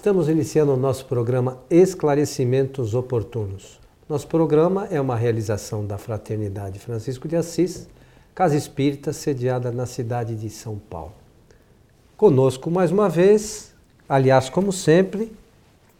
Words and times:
Estamos 0.00 0.30
iniciando 0.30 0.72
o 0.72 0.78
nosso 0.78 1.04
programa 1.04 1.58
Esclarecimentos 1.68 2.94
Oportunos. 2.94 3.78
Nosso 4.08 4.26
programa 4.26 4.88
é 4.90 4.98
uma 4.98 5.14
realização 5.14 5.84
da 5.84 5.98
Fraternidade 5.98 6.78
Francisco 6.78 7.28
de 7.28 7.36
Assis, 7.36 7.86
Casa 8.34 8.56
Espírita, 8.56 9.12
sediada 9.12 9.70
na 9.70 9.84
cidade 9.84 10.34
de 10.36 10.48
São 10.48 10.78
Paulo. 10.78 11.12
Conosco 12.16 12.70
mais 12.70 12.90
uma 12.90 13.10
vez, 13.10 13.74
aliás, 14.08 14.48
como 14.48 14.72
sempre, 14.72 15.30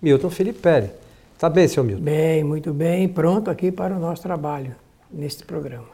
Milton 0.00 0.30
Filipe. 0.30 0.66
Está 1.34 1.50
bem, 1.50 1.68
senhor 1.68 1.84
Milton? 1.84 2.02
Bem, 2.02 2.42
muito 2.42 2.72
bem, 2.72 3.06
pronto 3.06 3.50
aqui 3.50 3.70
para 3.70 3.94
o 3.94 4.00
nosso 4.00 4.22
trabalho 4.22 4.74
neste 5.12 5.44
programa. 5.44 5.90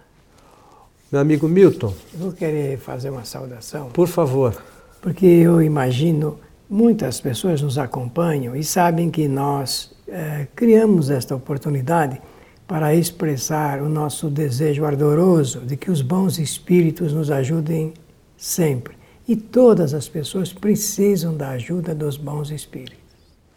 Meu 1.11 1.20
amigo 1.20 1.48
Milton. 1.48 1.93
Vou 2.14 2.30
querer 2.30 2.79
fazer 2.79 3.11
uma 3.11 3.25
saudação. 3.25 3.91
Por 3.91 4.07
favor. 4.07 4.62
Porque 5.02 5.27
eu 5.27 5.61
imagino 5.61 6.38
muitas 6.69 7.21
pessoas 7.21 7.62
nos 7.62 7.79
acompanham 7.79 8.55
e 8.57 8.62
sabem 8.64 9.11
que 9.11 9.29
nós 9.29 9.95
é, 10.09 10.46
criamos 10.54 11.11
esta 11.11 11.35
oportunidade 11.35 12.21
para 12.67 12.95
expressar 12.95 13.81
o 13.81 13.89
nosso 13.89 14.29
desejo 14.29 14.85
ardoroso 14.85 15.61
de 15.61 15.76
que 15.76 15.90
os 15.90 16.03
bons 16.03 16.39
espíritos 16.39 17.13
nos 17.13 17.31
ajudem 17.31 17.95
sempre. 18.37 18.96
E 19.29 19.37
todas 19.37 19.95
as 19.95 20.09
pessoas 20.09 20.53
precisam 20.53 21.37
da 21.37 21.50
ajuda 21.50 21.95
dos 21.95 22.17
bons 22.17 22.50
espíritos. 22.50 22.98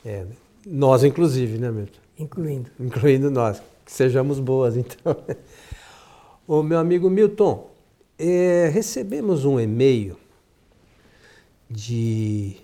É, 0.06 0.26
nós 0.66 1.04
inclusive, 1.04 1.58
né, 1.58 1.72
Milton? 1.72 2.00
Incluindo. 2.18 2.70
Incluindo 2.80 3.32
nós. 3.32 3.62
Que 3.86 3.92
sejamos 3.92 4.40
boas, 4.40 4.78
então. 4.78 5.16
O 6.48 6.64
meu 6.64 6.80
amigo 6.80 7.12
Milton, 7.12 7.70
é, 8.18 8.72
recebemos 8.74 9.46
um 9.46 9.60
e-mail 9.60 10.18
de 11.70 12.58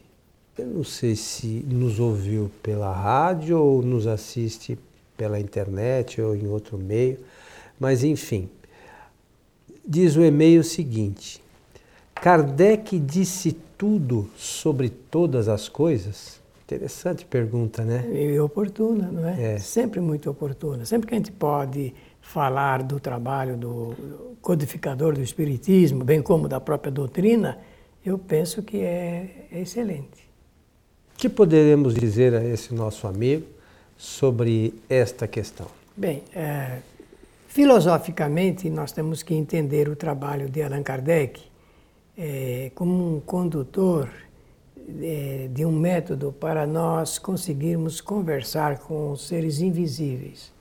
eu 0.58 0.68
não 0.68 0.84
sei 0.84 1.16
se 1.16 1.66
nos 1.68 2.00
ouviu 2.00 2.50
pela 2.64 2.92
rádio 2.92 3.60
ou 3.60 3.82
nos 3.82 4.08
assiste 4.08 4.78
pela 5.18 5.40
internet 5.40 6.22
ou 6.22 6.36
em 6.36 6.48
outro 6.48 6.78
meio, 6.78 7.20
mas 7.80 8.04
enfim. 8.04 8.50
Diz 9.86 10.16
o 10.16 10.24
e-mail 10.24 10.62
o 10.62 10.64
seguinte: 10.64 11.42
Kardec 12.16 12.98
disse 13.00 13.52
tudo 13.78 14.30
sobre 14.36 14.90
todas 14.90 15.48
as 15.48 15.68
coisas? 15.68 16.40
Interessante 16.64 17.26
pergunta, 17.26 17.84
né? 17.84 18.04
E 18.12 18.40
oportuna, 18.40 19.12
não 19.12 19.28
é? 19.28 19.56
é? 19.56 19.58
Sempre 19.60 20.00
muito 20.00 20.30
oportuna. 20.30 20.86
Sempre 20.86 21.08
que 21.08 21.14
a 21.14 21.18
gente 21.18 21.32
pode 21.32 21.94
falar 22.22 22.82
do 22.82 23.00
trabalho 23.00 23.56
do 23.56 23.94
codificador 24.42 25.14
do 25.14 25.22
Espiritismo, 25.22 26.04
bem 26.04 26.24
como 26.24 26.48
da 26.48 26.60
própria 26.60 26.92
doutrina, 26.92 27.60
eu 28.04 28.18
penso 28.18 28.64
que 28.64 28.80
é, 28.80 29.48
é 29.52 29.62
excelente. 29.62 30.25
Que 31.18 31.30
poderemos 31.30 31.96
dizer 31.96 32.36
a 32.36 32.44
esse 32.44 32.74
nosso 32.74 33.08
amigo 33.08 33.46
sobre 33.98 34.74
esta 34.90 35.28
questão? 35.28 35.68
Bem, 35.96 36.24
é, 36.36 36.80
filosoficamente, 37.48 38.70
nós 38.70 38.92
temos 38.92 39.24
que 39.24 39.34
entender 39.34 39.88
o 39.88 39.96
trabalho 39.96 40.50
de 40.50 40.62
Allan 40.62 40.84
Kardec 40.84 41.42
é, 42.18 42.70
como 42.76 43.16
um 43.16 43.20
condutor 43.22 44.10
é, 45.02 45.48
de 45.52 45.66
um 45.66 45.72
método 45.72 46.34
para 46.34 46.68
nós 46.68 47.18
conseguirmos 47.18 48.02
conversar 48.02 48.80
com 48.80 49.12
os 49.12 49.28
seres 49.28 49.62
invisíveis. 49.62 50.52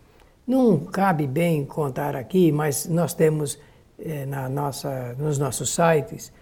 Não 0.46 0.78
cabe 0.78 1.26
bem 1.26 1.64
contar 1.64 2.14
aqui, 2.14 2.52
mas 2.52 2.86
nós 2.86 3.12
temos 3.12 3.58
é, 3.98 4.24
na 4.24 4.48
nossa, 4.48 5.14
nos 5.18 5.36
nossos 5.36 5.74
sites 5.74 6.32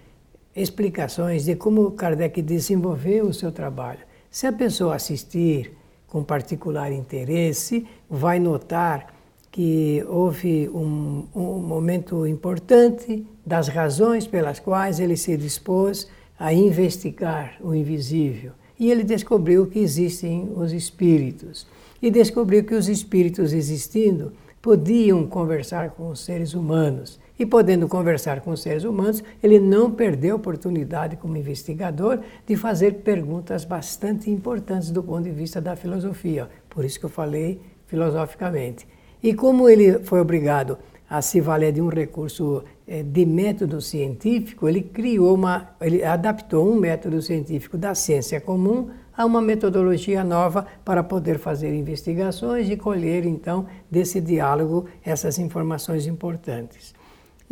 explicações 0.55 1.45
de 1.45 1.57
como 1.57 1.91
Kardec 1.93 2.41
desenvolveu 2.43 3.27
o 3.27 3.35
seu 3.35 3.51
trabalho. 3.51 4.01
Se 4.31 4.47
a 4.47 4.53
pessoa 4.53 4.97
assistir 4.97 5.73
com 6.07 6.23
particular 6.23 6.93
interesse, 6.93 7.87
vai 8.09 8.39
notar 8.39 9.15
que 9.51 10.03
houve 10.09 10.69
um, 10.71 11.27
um 11.35 11.59
momento 11.59 12.27
importante 12.27 13.27
das 13.45 13.69
razões 13.69 14.27
pelas 14.27 14.59
quais 14.59 14.99
ele 14.99 15.17
se 15.17 15.37
dispôs 15.37 16.09
a 16.39 16.53
investigar 16.53 17.57
o 17.61 17.75
invisível. 17.75 18.53
E 18.79 18.91
ele 18.91 19.05
descobriu 19.05 19.67
que 19.67 19.79
existem 19.79 20.51
os 20.57 20.73
espíritos. 20.73 21.67
E 22.01 22.11
descobriu 22.11 22.65
que 22.65 22.75
os 22.75 22.89
espíritos 22.89 23.53
existindo 23.53 24.33
podiam 24.61 25.27
conversar 25.27 25.91
com 25.91 26.09
os 26.09 26.21
seres 26.21 26.55
humanos. 26.55 27.21
E 27.43 27.47
podendo 27.47 27.89
conversar 27.89 28.41
com 28.41 28.55
seres 28.55 28.85
humanos, 28.85 29.21
ele 29.43 29.59
não 29.59 29.91
perdeu 29.91 30.35
a 30.35 30.37
oportunidade, 30.37 31.17
como 31.17 31.37
investigador, 31.37 32.21
de 32.47 32.55
fazer 32.55 33.03
perguntas 33.03 33.65
bastante 33.65 34.31
importantes 34.31 34.93
do 34.93 35.03
ponto 35.03 35.25
de 35.25 35.33
vista 35.33 35.61
da 35.61 35.75
filosofia. 35.75 36.49
Por 36.71 36.85
isso 36.85 37.01
que 37.01 37.07
eu 37.07 37.11
falei 37.11 37.61
filosoficamente. 37.89 38.87
E 39.21 39.35
como 39.35 39.69
ele 39.69 39.99
foi 40.05 40.21
obrigado 40.21 40.79
a 41.11 41.21
se 41.21 41.41
valer 41.41 41.73
de 41.73 41.83
um 41.83 41.89
recurso 41.89 42.63
eh, 42.87 43.03
de 43.03 43.27
método 43.27 43.81
científico, 43.81 44.69
ele 44.69 44.81
criou 44.81 45.35
uma, 45.35 45.71
ele 45.81 46.05
adaptou 46.05 46.73
um 46.73 46.77
método 46.77 47.21
científico 47.21 47.77
da 47.77 47.93
ciência 47.93 48.41
comum 48.41 48.89
a 49.17 49.27
uma 49.27 49.43
metodologia 49.43 50.23
nova 50.23 50.65
para 50.85 51.03
poder 51.03 51.41
fazer 51.41 51.75
investigações 51.75 52.71
e 52.71 52.77
colher 52.77 53.27
então 53.27 53.67
desse 53.91 54.21
diálogo 54.21 54.87
essas 55.05 55.41
informações 55.41 56.07
importantes. 56.07 57.02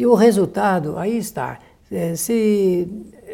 E 0.01 0.07
o 0.07 0.15
resultado, 0.15 0.97
aí 0.97 1.19
está. 1.19 1.59
É, 1.93 2.17
se 2.17 2.89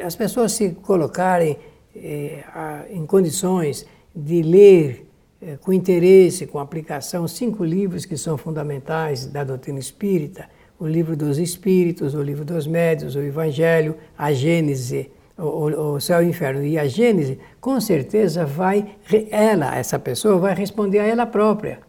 as 0.05 0.17
pessoas 0.17 0.51
se 0.51 0.71
colocarem 0.71 1.57
é, 1.95 2.43
em 2.91 3.07
condições 3.07 3.87
de 4.13 4.43
ler 4.43 5.09
é, 5.41 5.57
com 5.59 5.73
interesse, 5.73 6.45
com 6.45 6.59
aplicação, 6.59 7.29
cinco 7.29 7.63
livros 7.63 8.05
que 8.05 8.17
são 8.17 8.37
fundamentais 8.37 9.27
da 9.27 9.45
doutrina 9.45 9.79
espírita: 9.79 10.51
o 10.77 10.89
livro 10.89 11.17
dos 11.17 11.39
Espíritos, 11.39 12.15
o 12.15 12.21
livro 12.21 12.45
dos 12.45 12.67
Médios, 12.67 13.15
o 13.15 13.21
Evangelho, 13.21 13.95
a 14.19 14.33
Gênese, 14.33 15.09
o, 15.39 16.01
céu 16.01 16.21
e 16.21 16.27
o 16.27 16.31
inferno 16.31 16.65
e 16.65 16.77
a 16.77 16.89
Gênese, 16.89 17.39
com 17.61 17.81
certeza 17.81 18.45
vai, 18.45 18.97
ela, 19.31 19.77
essa 19.77 20.01
pessoa, 20.01 20.37
vai 20.39 20.55
responder 20.57 20.99
a 20.99 21.07
ela 21.07 21.27
própria. 21.27 21.86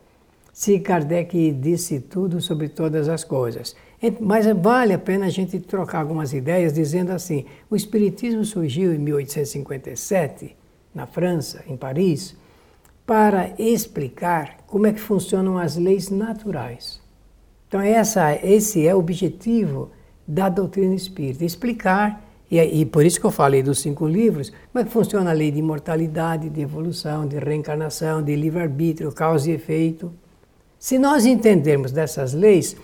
Se 0.58 0.80
Kardec 0.80 1.52
disse 1.52 2.00
tudo 2.00 2.42
sobre 2.42 2.68
todas 2.68 3.08
as 3.08 3.24
coisas. 3.24 3.76
Mas 4.20 4.48
vale 4.60 4.92
a 4.92 4.98
pena 4.98 5.28
a 5.28 5.30
gente 5.30 5.60
trocar 5.60 6.00
algumas 6.00 6.34
ideias 6.34 6.74
dizendo 6.74 7.12
assim: 7.12 7.46
o 7.70 7.76
Espiritismo 7.76 8.44
surgiu 8.44 8.92
em 8.92 8.98
1857, 8.98 10.56
na 10.96 11.06
França, 11.06 11.64
em 11.68 11.78
Paris, 11.78 12.36
para 13.06 13.54
explicar 13.60 14.58
como 14.66 14.88
é 14.88 14.94
que 14.94 15.00
funcionam 15.00 15.60
as 15.60 15.78
leis 15.78 16.10
naturais. 16.10 17.00
Então, 17.68 17.80
essa, 17.80 18.34
esse 18.44 18.88
é 18.88 18.96
o 18.96 19.00
objetivo 19.00 19.92
da 20.28 20.50
doutrina 20.50 20.96
espírita: 20.96 21.46
explicar, 21.46 22.26
e, 22.50 22.60
e 22.60 22.84
por 22.84 23.06
isso 23.06 23.20
que 23.20 23.28
eu 23.28 23.32
falei 23.32 23.62
dos 23.62 23.80
cinco 23.80 24.08
livros, 24.08 24.52
como 24.72 24.82
é 24.82 24.84
que 24.84 24.92
funciona 24.92 25.30
a 25.30 25.34
lei 25.34 25.52
de 25.52 25.60
imortalidade, 25.60 26.50
de 26.50 26.62
evolução, 26.62 27.28
de 27.28 27.38
reencarnação, 27.38 28.24
de 28.24 28.36
livre-arbítrio, 28.36 29.12
causa 29.12 29.52
e 29.52 29.54
efeito. 29.54 30.12
Se 30.80 31.00
nós 31.00 31.26
entendermos 31.26 31.92
dessas 31.92 32.34
leis, 32.34 32.76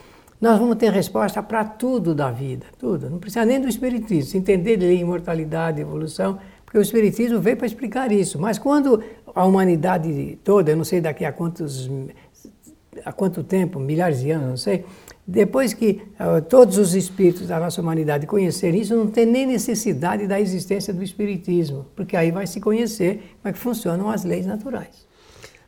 nós 0.41 0.59
vamos 0.59 0.75
ter 0.77 0.91
resposta 0.91 1.41
para 1.43 1.63
tudo 1.63 2.15
da 2.15 2.31
vida, 2.31 2.65
tudo. 2.77 3.09
Não 3.09 3.19
precisa 3.19 3.45
nem 3.45 3.61
do 3.61 3.67
Espiritismo, 3.69 4.31
se 4.31 4.37
entender 4.37 4.77
de 4.77 4.91
imortalidade, 4.93 5.79
evolução, 5.79 6.39
porque 6.65 6.77
o 6.77 6.81
Espiritismo 6.81 7.39
veio 7.39 7.55
para 7.55 7.67
explicar 7.67 8.11
isso. 8.11 8.39
Mas 8.39 8.57
quando 8.57 9.01
a 9.33 9.45
humanidade 9.45 10.37
toda, 10.43 10.71
eu 10.71 10.77
não 10.77 10.83
sei 10.83 10.99
daqui 10.99 11.23
a 11.23 11.31
quantos, 11.31 11.89
a 13.05 13.13
quanto 13.13 13.43
tempo, 13.43 13.79
milhares 13.79 14.21
de 14.21 14.31
anos, 14.31 14.49
não 14.49 14.57
sei, 14.57 14.83
depois 15.25 15.73
que 15.73 16.01
uh, 16.19 16.41
todos 16.41 16.77
os 16.77 16.95
espíritos 16.95 17.47
da 17.47 17.59
nossa 17.59 17.79
humanidade 17.79 18.27
conhecerem 18.27 18.81
isso, 18.81 18.95
não 18.95 19.07
tem 19.07 19.25
nem 19.25 19.45
necessidade 19.45 20.27
da 20.27 20.41
existência 20.41 20.93
do 20.93 21.01
Espiritismo, 21.03 21.85
porque 21.95 22.17
aí 22.17 22.31
vai 22.31 22.47
se 22.47 22.59
conhecer 22.59 23.37
como 23.41 23.49
é 23.49 23.53
que 23.53 23.59
funcionam 23.59 24.09
as 24.09 24.25
leis 24.25 24.45
naturais. 24.45 25.12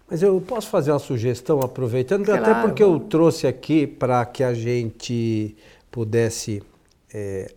Mas 0.07 0.21
eu 0.21 0.39
posso 0.39 0.69
fazer 0.69 0.91
uma 0.91 0.99
sugestão, 0.99 1.61
aproveitando, 1.61 2.25
claro. 2.25 2.43
até 2.43 2.61
porque 2.61 2.83
eu 2.83 2.99
trouxe 2.99 3.47
aqui 3.47 3.87
para 3.87 4.23
que 4.25 4.43
a 4.43 4.53
gente 4.53 5.55
pudesse 5.89 6.61
é, 7.11 7.51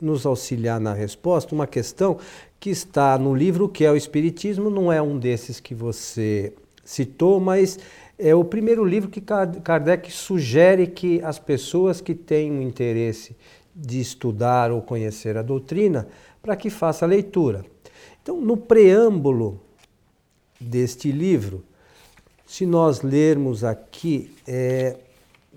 nos 0.00 0.26
auxiliar 0.26 0.80
na 0.80 0.92
resposta, 0.92 1.54
uma 1.54 1.66
questão 1.66 2.18
que 2.58 2.70
está 2.70 3.16
no 3.16 3.34
livro 3.34 3.68
que 3.68 3.84
é 3.84 3.90
o 3.90 3.96
Espiritismo, 3.96 4.70
não 4.70 4.92
é 4.92 5.00
um 5.00 5.18
desses 5.18 5.60
que 5.60 5.74
você 5.74 6.52
citou, 6.84 7.38
mas 7.38 7.78
é 8.18 8.34
o 8.34 8.44
primeiro 8.44 8.84
livro 8.84 9.08
que 9.08 9.20
Kardec 9.20 10.10
sugere 10.10 10.86
que 10.86 11.20
as 11.22 11.38
pessoas 11.38 12.00
que 12.00 12.14
têm 12.14 12.50
um 12.50 12.62
interesse 12.62 13.36
de 13.74 14.00
estudar 14.00 14.70
ou 14.70 14.80
conhecer 14.80 15.36
a 15.36 15.42
doutrina, 15.42 16.08
para 16.42 16.56
que 16.56 16.70
faça 16.70 17.04
a 17.04 17.08
leitura. 17.08 17.64
Então, 18.22 18.40
no 18.40 18.56
preâmbulo 18.56 19.60
deste 20.60 21.10
livro, 21.10 21.64
se 22.54 22.64
nós 22.64 23.02
lermos 23.02 23.64
aqui, 23.64 24.32
é, 24.46 24.96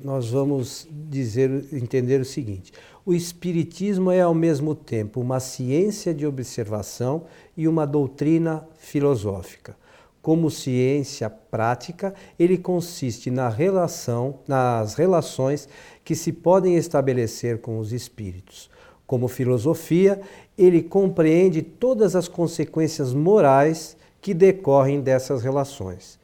nós 0.04 0.32
vamos 0.32 0.88
dizer, 0.92 1.66
entender 1.72 2.20
o 2.20 2.26
seguinte: 2.26 2.74
o 3.06 3.14
Espiritismo 3.14 4.10
é 4.10 4.22
ao 4.22 4.34
mesmo 4.34 4.74
tempo 4.74 5.22
uma 5.22 5.40
ciência 5.40 6.12
de 6.12 6.26
observação 6.26 7.26
e 7.56 7.68
uma 7.68 7.86
doutrina 7.86 8.68
filosófica. 8.80 9.78
Como 10.24 10.50
ciência 10.50 11.30
prática, 11.30 12.16
ele 12.40 12.58
consiste 12.58 13.30
na 13.30 13.48
relação, 13.48 14.40
nas 14.48 14.96
relações 14.96 15.70
que 16.04 16.16
se 16.16 16.34
podem 16.34 16.78
estabelecer 16.78 17.60
com 17.60 17.78
os 17.78 17.94
espíritos. 17.94 18.72
Como 19.06 19.28
filosofia, 19.28 20.20
ele 20.58 20.82
compreende 20.82 21.62
todas 21.62 22.16
as 22.16 22.28
consequências 22.28 23.14
morais 23.14 23.96
que 24.20 24.34
decorrem 24.34 25.00
dessas 25.00 25.44
relações. 25.44 26.17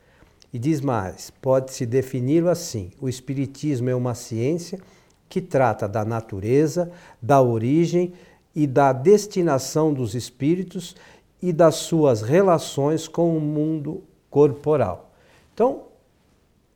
E 0.53 0.59
diz 0.59 0.79
mais: 0.79 1.31
pode-se 1.41 1.85
defini-lo 1.85 2.47
assim: 2.47 2.91
o 3.01 3.09
Espiritismo 3.09 3.89
é 3.89 3.95
uma 3.95 4.13
ciência 4.13 4.79
que 5.27 5.41
trata 5.41 5.87
da 5.87 6.05
natureza, 6.05 6.91
da 7.19 7.41
origem 7.41 8.13
e 8.55 8.67
da 8.67 8.93
destinação 8.93 9.91
dos 9.91 10.13
espíritos 10.13 10.95
e 11.41 11.51
das 11.51 11.75
suas 11.75 12.21
relações 12.21 13.07
com 13.07 13.35
o 13.35 13.41
mundo 13.41 14.03
corporal. 14.29 15.11
Então, 15.53 15.85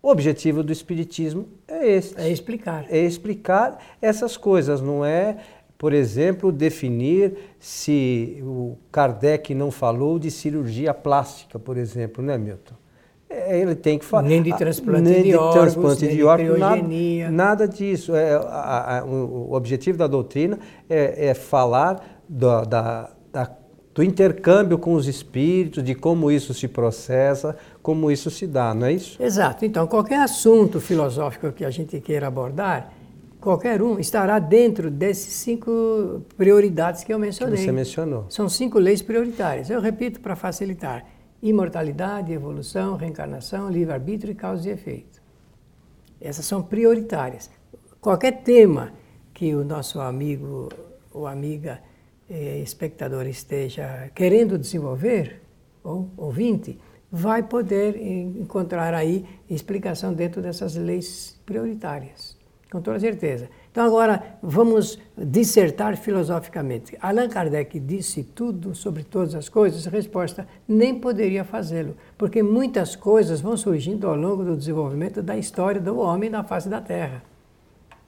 o 0.01 0.09
objetivo 0.09 0.63
do 0.63 0.71
Espiritismo 0.71 1.47
é 1.67 1.87
esse. 1.87 2.19
É 2.19 2.29
explicar. 2.29 2.85
É 2.89 2.97
explicar 2.97 3.77
essas 4.01 4.37
coisas, 4.37 4.81
não 4.81 5.05
é, 5.05 5.37
por 5.77 5.93
exemplo, 5.93 6.51
definir 6.51 7.37
se 7.59 8.39
o 8.41 8.75
Kardec 8.91 9.53
não 9.53 9.69
falou 9.69 10.17
de 10.17 10.31
cirurgia 10.31 10.93
plástica, 10.95 11.59
por 11.59 11.77
exemplo, 11.77 12.23
né, 12.23 12.37
Milton? 12.39 12.75
É, 13.37 13.59
ele 13.59 13.75
tem 13.75 13.99
que 13.99 14.05
falar. 14.05 14.23
Nem 14.23 14.41
de 14.41 14.55
transplante 14.57 15.01
nem 15.09 15.23
de, 15.23 15.29
de 15.29 15.35
órgãos, 15.35 15.53
transplante 15.53 16.05
nem 16.05 16.15
de, 16.15 16.23
órgãos, 16.23 16.59
nada, 16.59 17.31
nada, 17.31 17.67
disso. 17.67 18.15
É, 18.15 18.33
a, 18.33 18.99
a, 18.99 19.05
o 19.05 19.53
objetivo 19.53 19.97
da 19.97 20.07
doutrina 20.07 20.57
é, 20.89 21.27
é 21.27 21.33
falar 21.35 22.23
do, 22.27 22.65
da, 22.65 23.11
da, 23.31 23.51
do 23.93 24.03
intercâmbio 24.03 24.79
com 24.79 24.93
os 24.93 25.07
espíritos, 25.07 25.83
de 25.83 25.93
como 25.93 26.31
isso 26.31 26.53
se 26.53 26.67
processa, 26.67 27.55
como 27.83 28.09
isso 28.09 28.31
se 28.31 28.47
dá, 28.47 28.73
não 28.73 28.87
é 28.87 28.93
isso? 28.93 29.21
Exato. 29.21 29.65
Então, 29.65 29.85
qualquer 29.85 30.19
assunto 30.21 30.81
filosófico 30.81 31.51
que 31.51 31.63
a 31.63 31.69
gente 31.69 31.99
queira 31.99 32.27
abordar, 32.27 32.91
qualquer 33.39 33.81
um 33.83 33.99
estará 33.99 34.39
dentro 34.39 34.89
desses 34.89 35.33
cinco 35.33 36.23
prioridades 36.35 37.03
que 37.03 37.13
eu 37.13 37.19
mencionei. 37.19 37.57
Que 37.57 37.63
você 37.65 37.71
mencionou. 37.71 38.25
São 38.29 38.49
cinco 38.49 38.79
leis 38.79 39.03
prioritárias. 39.03 39.69
Eu 39.69 39.79
repito 39.79 40.19
para 40.19 40.35
facilitar 40.35 41.05
imortalidade, 41.41 42.33
evolução, 42.33 42.95
reencarnação, 42.95 43.69
livre-arbítrio 43.69 44.31
e 44.31 44.35
causa 44.35 44.69
e 44.69 44.71
efeito. 44.71 45.21
Essas 46.19 46.45
são 46.45 46.63
prioritárias. 46.63 47.49
Qualquer 48.01 48.43
tema 48.43 48.93
que 49.33 49.53
o 49.53 49.63
nosso 49.63 49.99
amigo 49.99 50.69
ou 51.13 51.27
amiga 51.27 51.79
eh, 52.29 52.59
espectador 52.59 53.27
esteja 53.27 54.09
querendo 54.15 54.57
desenvolver, 54.57 55.41
ou 55.83 56.09
ouvinte, 56.17 56.79
vai 57.11 57.41
poder 57.43 57.95
encontrar 57.95 58.93
aí 58.93 59.25
explicação 59.49 60.13
dentro 60.13 60.41
dessas 60.41 60.75
leis 60.75 61.39
prioritárias, 61.45 62.37
com 62.71 62.81
toda 62.81 62.99
certeza. 62.99 63.49
Então, 63.77 63.85
agora 63.85 64.23
vamos 64.41 64.97
dissertar 65.15 65.97
filosoficamente. 65.97 66.97
Allan 66.99 67.29
Kardec 67.29 67.79
disse 67.79 68.23
tudo 68.23 68.73
sobre 68.73 69.03
todas 69.03 69.35
as 69.35 69.49
coisas? 69.49 69.85
Resposta: 69.85 70.47
nem 70.67 70.99
poderia 70.99 71.43
fazê-lo, 71.43 71.95
porque 72.17 72.41
muitas 72.41 72.95
coisas 72.95 73.39
vão 73.39 73.55
surgindo 73.55 74.07
ao 74.07 74.15
longo 74.15 74.43
do 74.43 74.57
desenvolvimento 74.57 75.21
da 75.21 75.37
história 75.37 75.79
do 75.79 75.99
homem 75.99 76.27
na 76.27 76.43
face 76.43 76.67
da 76.67 76.81
Terra. 76.81 77.21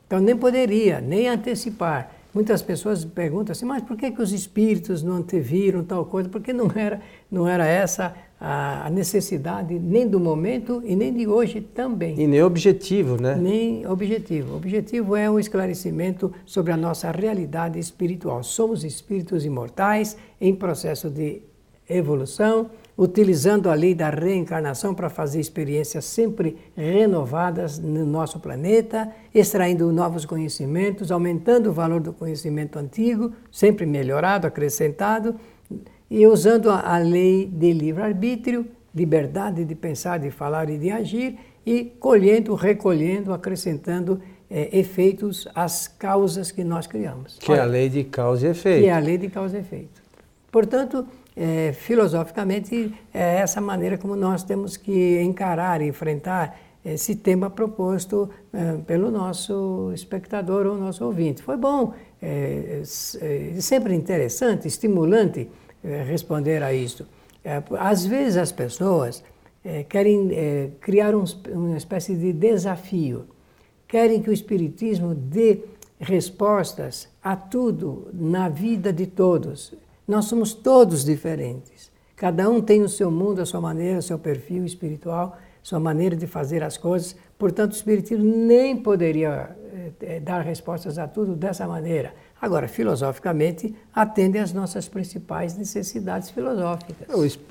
Então, 0.07 0.19
nem 0.19 0.35
poderia, 0.35 0.99
nem 1.01 1.29
antecipar. 1.29 2.15
Muitas 2.33 2.63
pessoas 2.63 3.05
perguntam 3.05 3.51
assim, 3.51 3.65
mas 3.65 3.83
por 3.83 3.95
que, 3.95 4.09
que 4.09 4.23
os 4.23 4.31
espíritos 4.31 5.03
não 5.03 5.17
anteviram 5.17 5.83
tal 5.83 6.03
coisa? 6.03 6.27
Porque 6.29 6.51
não 6.51 6.71
era, 6.75 6.99
não 7.29 7.47
era 7.47 7.67
essa 7.67 8.15
a 8.39 8.89
necessidade 8.89 9.77
nem 9.77 10.07
do 10.07 10.19
momento 10.19 10.81
e 10.85 10.95
nem 10.95 11.13
de 11.13 11.27
hoje 11.27 11.59
também. 11.59 12.17
E 12.17 12.25
nem 12.25 12.41
objetivo, 12.41 13.21
né? 13.21 13.35
Nem 13.35 13.85
objetivo. 13.85 14.53
O 14.53 14.57
objetivo 14.57 15.15
é 15.15 15.29
um 15.29 15.37
esclarecimento 15.37 16.31
sobre 16.45 16.71
a 16.71 16.77
nossa 16.77 17.11
realidade 17.11 17.77
espiritual. 17.77 18.41
Somos 18.41 18.85
espíritos 18.85 19.43
imortais 19.43 20.15
em 20.39 20.55
processo 20.55 21.09
de 21.09 21.41
evolução, 21.89 22.69
utilizando 22.97 23.69
a 23.69 23.73
lei 23.73 23.95
da 23.95 24.09
reencarnação 24.09 24.93
para 24.93 25.09
fazer 25.09 25.39
experiências 25.39 26.05
sempre 26.05 26.57
renovadas 26.75 27.79
no 27.79 28.05
nosso 28.05 28.39
planeta, 28.39 29.09
extraindo 29.33 29.91
novos 29.91 30.25
conhecimentos, 30.25 31.11
aumentando 31.11 31.69
o 31.69 31.73
valor 31.73 31.99
do 31.99 32.13
conhecimento 32.13 32.77
antigo, 32.77 33.31
sempre 33.51 33.85
melhorado, 33.85 34.45
acrescentado, 34.45 35.35
e 36.09 36.25
usando 36.25 36.69
a, 36.71 36.97
lei 36.97 37.45
de 37.45 37.71
livre-arbítrio, 37.71 38.65
liberdade 38.93 39.63
de 39.63 39.75
pensar, 39.75 40.17
de 40.17 40.31
falar 40.31 40.69
e 40.69 40.77
de 40.77 40.89
agir, 40.89 41.37
e 41.65 41.85
colhendo, 41.99 42.55
recolhendo, 42.55 43.31
acrescentando 43.31 44.19
é, 44.49 44.77
efeitos 44.77 45.47
às 45.53 45.87
causas 45.87 46.49
que 46.51 46.63
nós 46.63 46.87
criamos. 46.87 47.37
Que 47.39 47.51
Olha, 47.51 47.59
é 47.59 47.61
a 47.61 47.65
lei 47.65 47.89
de 47.89 48.03
causa 48.05 48.47
e 48.47 48.49
efeito. 48.49 48.81
Que 48.81 48.89
é 48.89 48.93
a 48.93 48.99
lei 48.99 49.17
de 49.17 49.29
causa 49.29 49.57
e 49.57 49.59
efeito. 49.59 50.01
Portanto, 50.51 51.05
é, 51.35 51.73
filosoficamente, 51.73 52.91
é 53.13 53.35
essa 53.35 53.61
maneira 53.61 53.97
como 53.97 54.15
nós 54.15 54.41
temos 54.41 54.75
que 54.75 55.21
encarar, 55.21 55.81
enfrentar 55.81 56.59
esse 56.83 57.15
tema 57.15 57.49
proposto 57.49 58.29
é, 58.51 58.77
pelo 58.87 59.11
nosso 59.11 59.91
espectador 59.93 60.65
ou 60.65 60.75
nosso 60.75 61.05
ouvinte. 61.05 61.43
Foi 61.43 61.55
bom, 61.55 61.93
é, 62.19 62.81
sempre 63.59 63.93
interessante, 63.93 64.67
estimulante 64.67 65.47
responder 65.83 66.61
a 66.63 66.73
isso. 66.73 67.07
às 67.79 68.05
vezes 68.05 68.37
as 68.37 68.51
pessoas 68.51 69.23
querem 69.87 70.29
criar 70.79 71.15
um, 71.15 71.23
uma 71.51 71.77
espécie 71.77 72.15
de 72.15 72.33
desafio, 72.33 73.25
querem 73.87 74.21
que 74.21 74.29
o 74.29 74.33
Espiritismo 74.33 75.13
dê 75.15 75.59
respostas 75.99 77.09
a 77.21 77.35
tudo 77.35 78.07
na 78.13 78.47
vida 78.47 78.93
de 78.93 79.05
todos. 79.05 79.73
Nós 80.07 80.25
somos 80.25 80.53
todos 80.53 81.03
diferentes. 81.03 81.91
Cada 82.15 82.49
um 82.49 82.61
tem 82.61 82.81
o 82.81 82.89
seu 82.89 83.11
mundo, 83.11 83.41
a 83.41 83.45
sua 83.45 83.61
maneira, 83.61 83.99
o 83.99 84.01
seu 84.01 84.17
perfil 84.17 84.65
espiritual, 84.65 85.37
sua 85.61 85.79
maneira 85.79 86.15
de 86.15 86.25
fazer 86.25 86.63
as 86.63 86.77
coisas. 86.77 87.15
Portanto, 87.37 87.73
o 87.73 87.75
Espiritismo 87.75 88.23
nem 88.23 88.75
poderia 88.77 89.55
é, 90.01 90.19
dar 90.19 90.41
respostas 90.41 90.97
a 90.97 91.07
tudo 91.07 91.35
dessa 91.35 91.67
maneira. 91.67 92.13
Agora, 92.41 92.69
filosoficamente, 92.69 93.75
atende 93.93 94.37
às 94.37 94.53
nossas 94.53 94.87
principais 94.87 95.57
necessidades 95.57 96.29
filosóficas. 96.29 96.95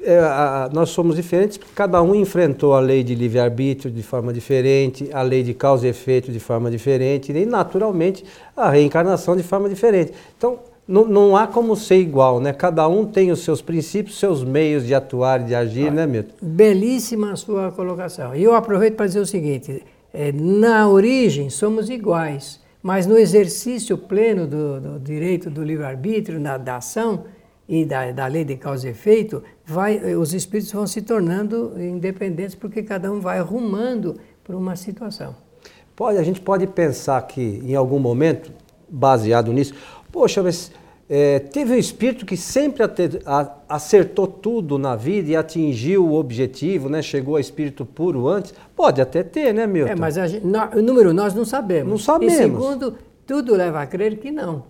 É, 0.02 0.18
a, 0.18 0.70
nós 0.72 0.88
somos 0.90 1.16
diferentes 1.16 1.58
porque 1.58 1.74
cada 1.74 2.02
um 2.02 2.14
enfrentou 2.14 2.74
a 2.74 2.80
lei 2.80 3.02
de 3.02 3.14
livre-arbítrio 3.14 3.90
de 3.90 4.02
forma 4.02 4.32
diferente, 4.32 5.10
a 5.12 5.20
lei 5.20 5.42
de 5.42 5.52
causa 5.52 5.86
e 5.86 5.90
efeito 5.90 6.32
de 6.32 6.40
forma 6.40 6.70
diferente, 6.70 7.32
e 7.32 7.44
naturalmente 7.44 8.24
a 8.56 8.70
reencarnação 8.70 9.36
de 9.36 9.42
forma 9.42 9.68
diferente. 9.68 10.12
Então, 10.36 10.58
não, 10.88 11.04
não, 11.04 11.36
há 11.36 11.46
como 11.46 11.76
ser 11.76 11.98
igual, 11.98 12.40
né? 12.40 12.50
Cada 12.54 12.88
um 12.88 13.04
tem 13.04 13.30
os 13.30 13.40
seus 13.40 13.60
princípios, 13.60 14.18
seus 14.18 14.42
meios 14.42 14.86
de 14.86 14.94
atuar 14.94 15.42
e 15.42 15.44
de 15.44 15.54
agir, 15.54 15.92
né, 15.92 16.06
Milton? 16.06 16.32
Belíssima 16.40 17.32
a 17.32 17.36
sua 17.36 17.70
colocação. 17.70 18.34
E 18.34 18.42
eu 18.42 18.54
aproveito 18.54 18.94
para 18.96 19.06
dizer 19.06 19.20
o 19.20 19.26
seguinte: 19.26 19.82
é, 20.18 20.32
na 20.32 20.88
origem 20.88 21.48
somos 21.48 21.88
iguais, 21.88 22.60
mas 22.82 23.06
no 23.06 23.16
exercício 23.16 23.96
pleno 23.96 24.48
do, 24.48 24.80
do 24.80 24.98
direito 24.98 25.48
do 25.48 25.62
livre-arbítrio, 25.62 26.40
da 26.40 26.78
ação 26.78 27.26
e 27.68 27.84
da, 27.84 28.10
da, 28.10 28.26
lei 28.26 28.44
de 28.44 28.56
causa 28.56 28.88
e 28.88 28.90
efeito, 28.90 29.44
vai, 29.64 30.16
os 30.16 30.34
espíritos 30.34 30.72
vão 30.72 30.88
se 30.88 31.02
tornando 31.02 31.72
independentes 31.80 32.56
porque 32.56 32.82
cada 32.82 33.12
um 33.12 33.20
vai 33.20 33.40
rumando 33.40 34.16
para 34.42 34.56
uma 34.56 34.74
situação. 34.74 35.36
Pode, 35.94 36.18
a 36.18 36.22
gente 36.24 36.40
pode 36.40 36.66
pensar 36.66 37.22
que 37.22 37.62
em 37.64 37.76
algum 37.76 38.00
momento, 38.00 38.50
baseado 38.88 39.52
nisso, 39.52 39.74
Poxa, 40.10 40.42
mas 40.42 40.72
é, 41.10 41.38
teve 41.38 41.72
um 41.72 41.78
espírito 41.78 42.26
que 42.26 42.36
sempre 42.36 42.82
acertou 43.66 44.26
tudo 44.26 44.76
na 44.76 44.94
vida 44.94 45.30
e 45.30 45.36
atingiu 45.36 46.06
o 46.06 46.14
objetivo, 46.14 46.90
né? 46.90 47.00
chegou 47.00 47.36
a 47.36 47.40
espírito 47.40 47.86
puro 47.86 48.28
antes. 48.28 48.52
Pode 48.76 49.00
até 49.00 49.22
ter, 49.22 49.54
né, 49.54 49.66
Milton? 49.66 49.92
É, 49.92 49.96
mas 49.96 50.16
gente, 50.16 50.44
no, 50.44 50.82
número 50.82 51.14
nós 51.14 51.32
não 51.32 51.46
sabemos. 51.46 51.90
Não 51.90 51.98
sabemos. 51.98 52.34
E 52.34 52.36
segundo, 52.36 52.98
tudo 53.26 53.54
leva 53.54 53.80
a 53.80 53.86
crer 53.86 54.18
que 54.18 54.30
não. 54.30 54.64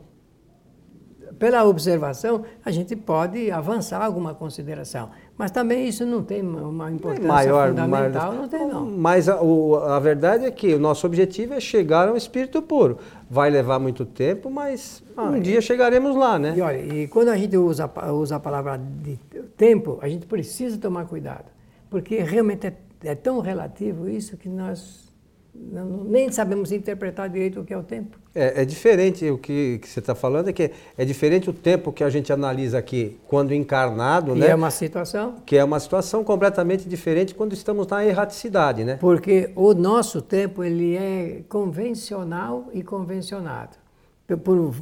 Pela 1.41 1.65
observação, 1.65 2.45
a 2.65 2.71
gente 2.71 2.95
pode 2.95 3.51
avançar 3.51 4.01
alguma 4.01 4.33
consideração. 4.33 5.11
Mas 5.39 5.53
também 5.53 5.87
isso 5.87 6.05
não 6.05 6.21
tem 6.21 6.43
uma 6.43 6.91
importância 6.91 7.29
maior, 7.29 7.69
fundamental, 7.69 8.33
maior, 8.33 8.43
não 8.43 8.49
tem 8.49 8.67
não. 8.67 8.87
Mas 8.87 9.29
a, 9.29 9.41
o, 9.41 9.77
a 9.77 10.01
verdade 10.01 10.45
é 10.45 10.51
que 10.51 10.75
o 10.75 10.81
nosso 10.81 11.07
objetivo 11.07 11.55
é 11.55 11.61
chegar 11.61 12.09
ao 12.09 12.17
espírito 12.17 12.61
puro. 12.61 12.99
Vai 13.31 13.49
levar 13.49 13.79
muito 13.79 14.05
tempo, 14.05 14.51
mas 14.51 15.01
ah, 15.17 15.27
um 15.27 15.39
dia 15.39 15.61
chegaremos 15.61 16.17
lá, 16.17 16.41
né? 16.41 16.55
E 16.57 16.61
olha, 16.61 16.79
e 16.79 17.07
quando 17.07 17.29
a 17.29 17.37
gente 17.37 17.57
usa, 17.57 17.89
usa 18.13 18.35
a 18.35 18.41
palavra 18.41 18.77
de 18.77 19.17
tempo, 19.57 20.01
a 20.03 20.09
gente 20.09 20.27
precisa 20.27 20.77
tomar 20.77 21.07
cuidado. 21.07 21.45
Porque 21.89 22.19
realmente 22.19 22.67
é, 22.67 22.77
é 23.05 23.15
tão 23.15 23.39
relativo 23.39 24.09
isso 24.09 24.37
que 24.37 24.49
nós 24.49 25.09
nem 25.61 26.31
sabemos 26.31 26.73
interpretar 26.73 27.29
direito 27.29 27.61
o 27.61 27.65
que 27.65 27.75
é 27.75 27.79
o 27.79 27.83
tempo. 27.83 28.17
É, 28.35 28.63
é 28.63 28.65
diferente, 28.65 29.29
o 29.31 29.37
que, 29.37 29.79
que 29.83 29.89
você 29.89 29.99
está 29.99 30.15
falando 30.15 30.49
é 30.49 30.53
que 30.53 30.71
é 30.97 31.05
diferente 31.05 31.51
o 31.51 31.53
tempo 31.53 31.93
que 31.93 32.05
a 32.05 32.11
gente 32.11 32.33
analisa 32.33 32.79
aqui 32.79 33.19
quando 33.27 33.53
encarnado, 33.53 34.37
e 34.37 34.41
né? 34.41 34.49
é 34.51 34.55
uma 34.55 34.71
situação. 34.71 35.37
Que 35.45 35.57
é 35.57 35.65
uma 35.65 35.81
situação 35.81 36.23
completamente 36.23 36.89
diferente 36.89 37.35
quando 37.35 37.53
estamos 37.53 37.87
na 37.87 38.05
erraticidade, 38.07 38.85
né? 38.85 38.97
Porque 39.01 39.51
o 39.57 39.75
nosso 39.75 40.23
tempo 40.23 40.63
ele 40.63 40.97
é 40.97 41.43
convencional 41.49 42.69
e 42.73 42.83
convencionado. 42.83 43.77
Por, 44.37 44.75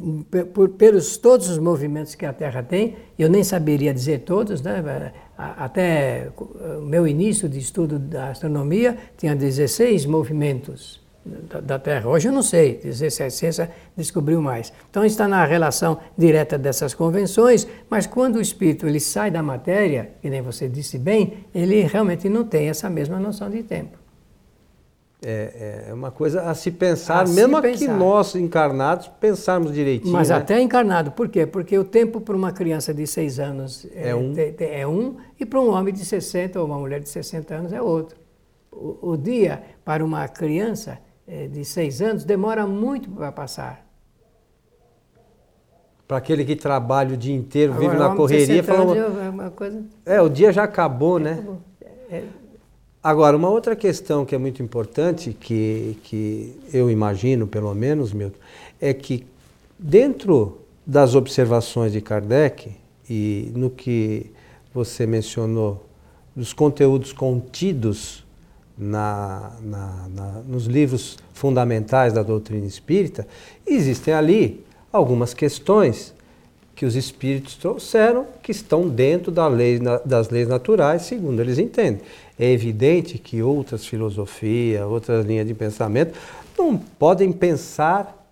por, 0.52 0.68
pelos 0.70 1.16
todos 1.16 1.48
os 1.48 1.58
movimentos 1.58 2.16
que 2.16 2.26
a 2.26 2.32
Terra 2.32 2.64
tem, 2.64 2.96
eu 3.16 3.28
nem 3.28 3.44
saberia 3.44 3.94
dizer 3.94 4.22
todos, 4.22 4.60
né? 4.60 5.12
até 5.38 6.30
o 6.36 6.80
meu 6.80 7.06
início 7.06 7.48
de 7.48 7.60
estudo 7.60 7.96
da 7.96 8.30
astronomia 8.30 8.96
tinha 9.16 9.36
16 9.36 10.04
movimentos 10.04 11.00
da, 11.24 11.60
da 11.60 11.78
Terra. 11.78 12.08
Hoje 12.08 12.28
eu 12.28 12.32
não 12.32 12.42
sei, 12.42 12.80
a 12.84 13.30
ciência 13.30 13.70
descobriu 13.96 14.40
mais. 14.40 14.72
Então 14.90 15.04
está 15.04 15.28
na 15.28 15.44
relação 15.44 15.98
direta 16.16 16.56
dessas 16.56 16.94
convenções, 16.94 17.68
mas 17.88 18.06
quando 18.06 18.36
o 18.36 18.40
espírito 18.40 18.86
ele 18.86 19.00
sai 19.00 19.30
da 19.30 19.42
matéria, 19.42 20.10
que 20.22 20.30
nem 20.30 20.42
você 20.42 20.68
disse 20.68 20.98
bem, 20.98 21.44
ele 21.54 21.82
realmente 21.82 22.28
não 22.28 22.44
tem 22.44 22.68
essa 22.68 22.88
mesma 22.88 23.18
noção 23.18 23.50
de 23.50 23.62
tempo. 23.62 24.05
É, 25.23 25.87
é 25.88 25.94
uma 25.94 26.11
coisa 26.11 26.42
a 26.42 26.54
se 26.54 26.70
pensar, 26.70 27.25
a 27.25 27.28
mesmo 27.28 27.61
se 27.62 27.73
que 27.73 27.88
nós 27.88 28.35
encarnados 28.35 29.08
pensarmos 29.08 29.73
direitinho. 29.73 30.12
Mas 30.12 30.28
né? 30.28 30.37
até 30.37 30.61
encarnado, 30.61 31.11
por 31.11 31.28
quê? 31.28 31.46
Porque 31.46 31.78
o 31.78 31.85
tempo 31.85 32.20
para 32.20 32.37
uma 32.37 32.52
criança 32.52 32.92
de 32.92 33.06
6 33.06 33.40
anos 33.40 33.87
é, 33.94 34.11
é 34.11 34.14
um. 34.14 34.35
é 34.58 34.87
um 34.87 35.16
e 35.40 35.46
para 35.46 35.58
um 35.58 35.70
homem 35.70 35.92
de 35.92 36.04
60 36.04 36.61
ou 36.61 36.66
uma 36.66 36.78
mulher 36.78 37.00
de 37.00 37.08
60 37.08 37.54
anos 37.54 37.73
é 37.73 37.80
outro. 37.80 38.18
O, 38.70 39.12
o 39.12 39.16
dia 39.16 39.62
para 39.85 40.04
uma 40.04 40.28
criança 40.28 40.99
é, 41.26 41.46
de 41.46 41.64
6 41.64 42.02
anos 42.02 42.25
demora 42.25 42.66
muito 42.66 43.11
para 43.11 43.32
passar. 43.32 43.87
Para 46.06 46.18
aquele 46.18 46.44
que 46.44 46.54
trabalha 46.54 47.14
o 47.14 47.16
dia 47.16 47.35
inteiro, 47.35 47.73
Agora, 47.73 47.88
vive 47.88 48.00
na 48.00 48.14
correria, 48.14 48.62
fala. 48.62 48.96
É, 48.96 49.28
uma 49.30 49.50
coisa... 49.50 49.82
é, 50.04 50.20
o 50.20 50.28
dia 50.28 50.52
já 50.52 50.62
acabou, 50.62 51.18
né? 51.18 51.32
Acabou. 51.32 51.61
É, 52.08 52.23
Agora, 53.06 53.36
uma 53.36 53.48
outra 53.48 53.76
questão 53.76 54.25
que 54.25 54.34
é 54.34 54.38
muito 54.38 54.60
importante, 54.60 55.32
que, 55.32 55.96
que 56.02 56.58
eu 56.72 56.90
imagino, 56.90 57.46
pelo 57.46 57.72
menos, 57.72 58.12
Milton, 58.12 58.40
é 58.80 58.92
que 58.92 59.25
dentro 59.78 60.58
das 60.84 61.14
observações 61.14 61.92
de 61.92 62.00
Kardec 62.00 62.72
e 63.08 63.52
no 63.54 63.70
que 63.70 64.26
você 64.75 65.06
mencionou, 65.06 65.86
dos 66.34 66.52
conteúdos 66.52 67.12
contidos 67.12 68.25
na, 68.76 69.52
na, 69.62 70.08
na, 70.12 70.32
nos 70.44 70.66
livros 70.66 71.16
fundamentais 71.32 72.12
da 72.12 72.25
doutrina 72.25 72.66
espírita, 72.66 73.25
existem 73.64 74.14
ali 74.14 74.64
algumas 74.92 75.32
questões 75.32 76.12
que 76.75 76.84
os 76.84 76.94
espíritos 76.94 77.54
trouxeram 77.54 78.26
que 78.42 78.52
estão 78.52 78.86
dentro 78.86 79.32
da 79.32 79.48
lei, 79.48 79.80
das 80.04 80.28
leis 80.28 80.46
naturais, 80.46 81.02
segundo 81.02 81.40
eles 81.40 81.56
entendem. 81.56 82.02
É 82.38 82.50
evidente 82.50 83.18
que 83.18 83.42
outras 83.42 83.86
filosofias, 83.86 84.82
outras 84.82 85.24
linhas 85.24 85.46
de 85.46 85.54
pensamento 85.54 86.18
não 86.58 86.76
podem 86.76 87.32
pensar 87.32 88.26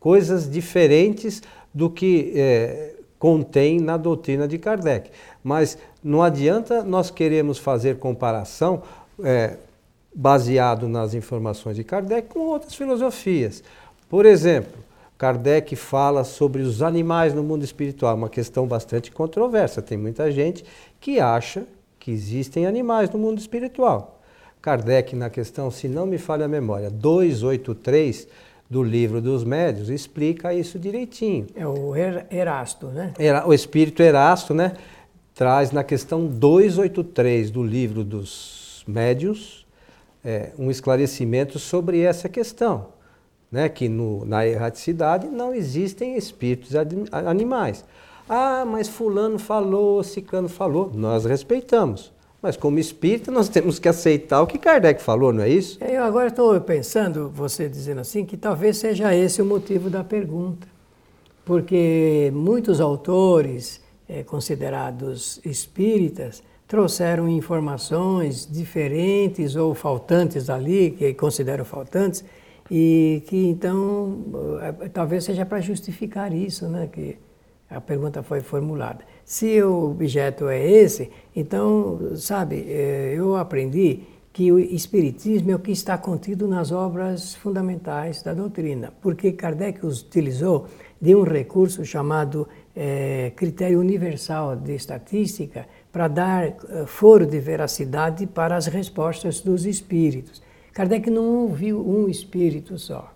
coisas 0.00 0.50
diferentes 0.50 1.42
do 1.72 1.88
que 1.88 2.32
é, 2.34 2.94
contém 3.18 3.80
na 3.80 3.96
doutrina 3.96 4.46
de 4.46 4.58
Kardec. 4.58 5.10
Mas 5.42 5.78
não 6.02 6.22
adianta 6.22 6.82
nós 6.82 7.10
queremos 7.10 7.58
fazer 7.58 7.98
comparação 7.98 8.82
é, 9.22 9.56
baseado 10.14 10.88
nas 10.88 11.14
informações 11.14 11.76
de 11.76 11.84
Kardec 11.84 12.28
com 12.28 12.40
outras 12.40 12.74
filosofias. 12.74 13.62
Por 14.08 14.26
exemplo, 14.26 14.78
Kardec 15.16 15.74
fala 15.74 16.22
sobre 16.22 16.62
os 16.62 16.82
animais 16.82 17.32
no 17.32 17.42
mundo 17.42 17.64
espiritual, 17.64 18.14
uma 18.14 18.28
questão 18.28 18.66
bastante 18.66 19.10
controversa. 19.10 19.80
Tem 19.80 19.96
muita 19.96 20.30
gente 20.30 20.64
que 21.00 21.18
acha 21.18 21.64
que 22.04 22.10
existem 22.10 22.66
animais 22.66 23.08
no 23.08 23.18
mundo 23.18 23.38
espiritual. 23.38 24.20
Kardec, 24.60 25.16
na 25.16 25.30
questão, 25.30 25.70
se 25.70 25.88
não 25.88 26.04
me 26.04 26.18
falha 26.18 26.44
a 26.44 26.48
memória, 26.48 26.90
283 26.90 28.28
do 28.68 28.82
livro 28.82 29.22
dos 29.22 29.42
médios, 29.42 29.88
explica 29.88 30.52
isso 30.52 30.78
direitinho. 30.78 31.46
É 31.56 31.66
o 31.66 31.94
Erasto, 31.96 32.88
né? 32.88 33.14
O 33.46 33.54
espírito 33.54 34.02
Erasto, 34.02 34.52
né? 34.52 34.74
Traz 35.34 35.72
na 35.72 35.82
questão 35.82 36.26
283 36.26 37.50
do 37.50 37.62
livro 37.62 38.04
dos 38.04 38.84
médios 38.86 39.66
é, 40.22 40.50
um 40.58 40.70
esclarecimento 40.70 41.58
sobre 41.58 42.02
essa 42.02 42.28
questão. 42.28 42.92
Né, 43.50 43.68
que 43.68 43.88
no, 43.88 44.24
na 44.24 44.44
erraticidade 44.44 45.28
não 45.28 45.54
existem 45.54 46.16
espíritos 46.16 46.72
animais. 47.12 47.84
Ah, 48.28 48.64
mas 48.66 48.88
fulano 48.88 49.38
falou, 49.38 50.02
cicano 50.02 50.48
falou. 50.48 50.90
Nós 50.94 51.24
respeitamos. 51.24 52.12
Mas 52.40 52.56
como 52.56 52.78
espírita, 52.78 53.30
nós 53.30 53.48
temos 53.48 53.78
que 53.78 53.88
aceitar 53.88 54.42
o 54.42 54.46
que 54.46 54.58
Kardec 54.58 55.02
falou, 55.02 55.32
não 55.32 55.42
é 55.42 55.48
isso? 55.48 55.82
É, 55.82 55.96
eu 55.96 56.04
agora 56.04 56.28
estou 56.28 56.60
pensando, 56.60 57.30
você 57.30 57.68
dizendo 57.68 58.02
assim, 58.02 58.24
que 58.24 58.36
talvez 58.36 58.76
seja 58.76 59.14
esse 59.14 59.40
o 59.40 59.46
motivo 59.46 59.88
da 59.88 60.04
pergunta. 60.04 60.66
Porque 61.44 62.30
muitos 62.34 62.80
autores 62.80 63.80
é, 64.08 64.22
considerados 64.22 65.40
espíritas 65.44 66.42
trouxeram 66.66 67.28
informações 67.28 68.46
diferentes 68.50 69.54
ou 69.56 69.74
faltantes 69.74 70.50
ali, 70.50 70.90
que 70.90 71.14
considero 71.14 71.64
faltantes, 71.64 72.24
e 72.70 73.22
que 73.26 73.46
então 73.46 74.24
eh, 74.60 74.88
talvez 74.88 75.24
seja 75.24 75.44
para 75.44 75.60
justificar 75.60 76.32
isso, 76.32 76.66
né? 76.66 76.88
Que, 76.90 77.18
a 77.70 77.80
pergunta 77.80 78.22
foi 78.22 78.40
formulada. 78.40 79.04
Se 79.24 79.62
o 79.62 79.90
objeto 79.90 80.48
é 80.48 80.64
esse, 80.64 81.10
então, 81.34 82.16
sabe, 82.16 82.64
é, 82.68 83.14
eu 83.16 83.36
aprendi 83.36 84.00
que 84.32 84.50
o 84.50 84.58
Espiritismo 84.58 85.52
é 85.52 85.54
o 85.54 85.60
que 85.60 85.70
está 85.70 85.96
contido 85.96 86.48
nas 86.48 86.72
obras 86.72 87.36
fundamentais 87.36 88.20
da 88.20 88.34
doutrina, 88.34 88.92
porque 89.00 89.30
Kardec 89.32 89.86
utilizou 89.86 90.66
de 91.00 91.14
um 91.14 91.22
recurso 91.22 91.84
chamado 91.84 92.48
é, 92.74 93.32
critério 93.36 93.78
universal 93.78 94.56
de 94.56 94.74
estatística 94.74 95.66
para 95.92 96.08
dar 96.08 96.46
é, 96.46 96.54
foro 96.86 97.24
de 97.24 97.38
veracidade 97.38 98.26
para 98.26 98.56
as 98.56 98.66
respostas 98.66 99.40
dos 99.40 99.64
espíritos. 99.66 100.42
Kardec 100.72 101.08
não 101.08 101.42
ouviu 101.42 101.88
um 101.88 102.08
espírito 102.08 102.76
só. 102.76 103.13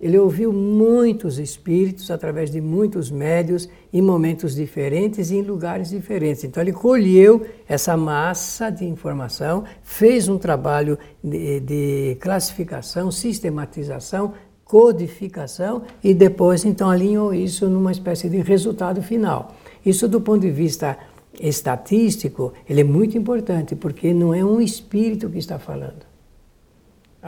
Ele 0.00 0.16
ouviu 0.16 0.52
muitos 0.52 1.40
espíritos 1.40 2.08
através 2.08 2.52
de 2.52 2.60
muitos 2.60 3.10
médios 3.10 3.68
em 3.92 4.00
momentos 4.00 4.54
diferentes 4.54 5.32
e 5.32 5.36
em 5.36 5.42
lugares 5.42 5.90
diferentes. 5.90 6.44
Então 6.44 6.62
ele 6.62 6.72
colheu 6.72 7.44
essa 7.68 7.96
massa 7.96 8.70
de 8.70 8.84
informação, 8.84 9.64
fez 9.82 10.28
um 10.28 10.38
trabalho 10.38 10.96
de, 11.22 11.58
de 11.60 12.16
classificação, 12.20 13.10
sistematização, 13.10 14.34
codificação 14.64 15.82
e 16.04 16.14
depois 16.14 16.64
então 16.64 16.90
alinhou 16.90 17.34
isso 17.34 17.68
numa 17.68 17.90
espécie 17.90 18.28
de 18.28 18.38
resultado 18.38 19.02
final. 19.02 19.56
Isso 19.84 20.06
do 20.06 20.20
ponto 20.20 20.42
de 20.42 20.50
vista 20.50 20.96
estatístico, 21.40 22.52
ele 22.68 22.82
é 22.82 22.84
muito 22.84 23.18
importante 23.18 23.74
porque 23.74 24.14
não 24.14 24.32
é 24.32 24.44
um 24.44 24.60
espírito 24.60 25.28
que 25.28 25.38
está 25.38 25.58
falando. 25.58 26.07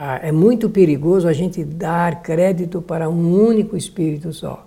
Ah, 0.03 0.19
é 0.23 0.31
muito 0.31 0.67
perigoso 0.67 1.27
a 1.27 1.33
gente 1.33 1.63
dar 1.63 2.23
crédito 2.23 2.81
para 2.81 3.07
um 3.07 3.39
único 3.39 3.77
espírito 3.77 4.33
só. 4.33 4.65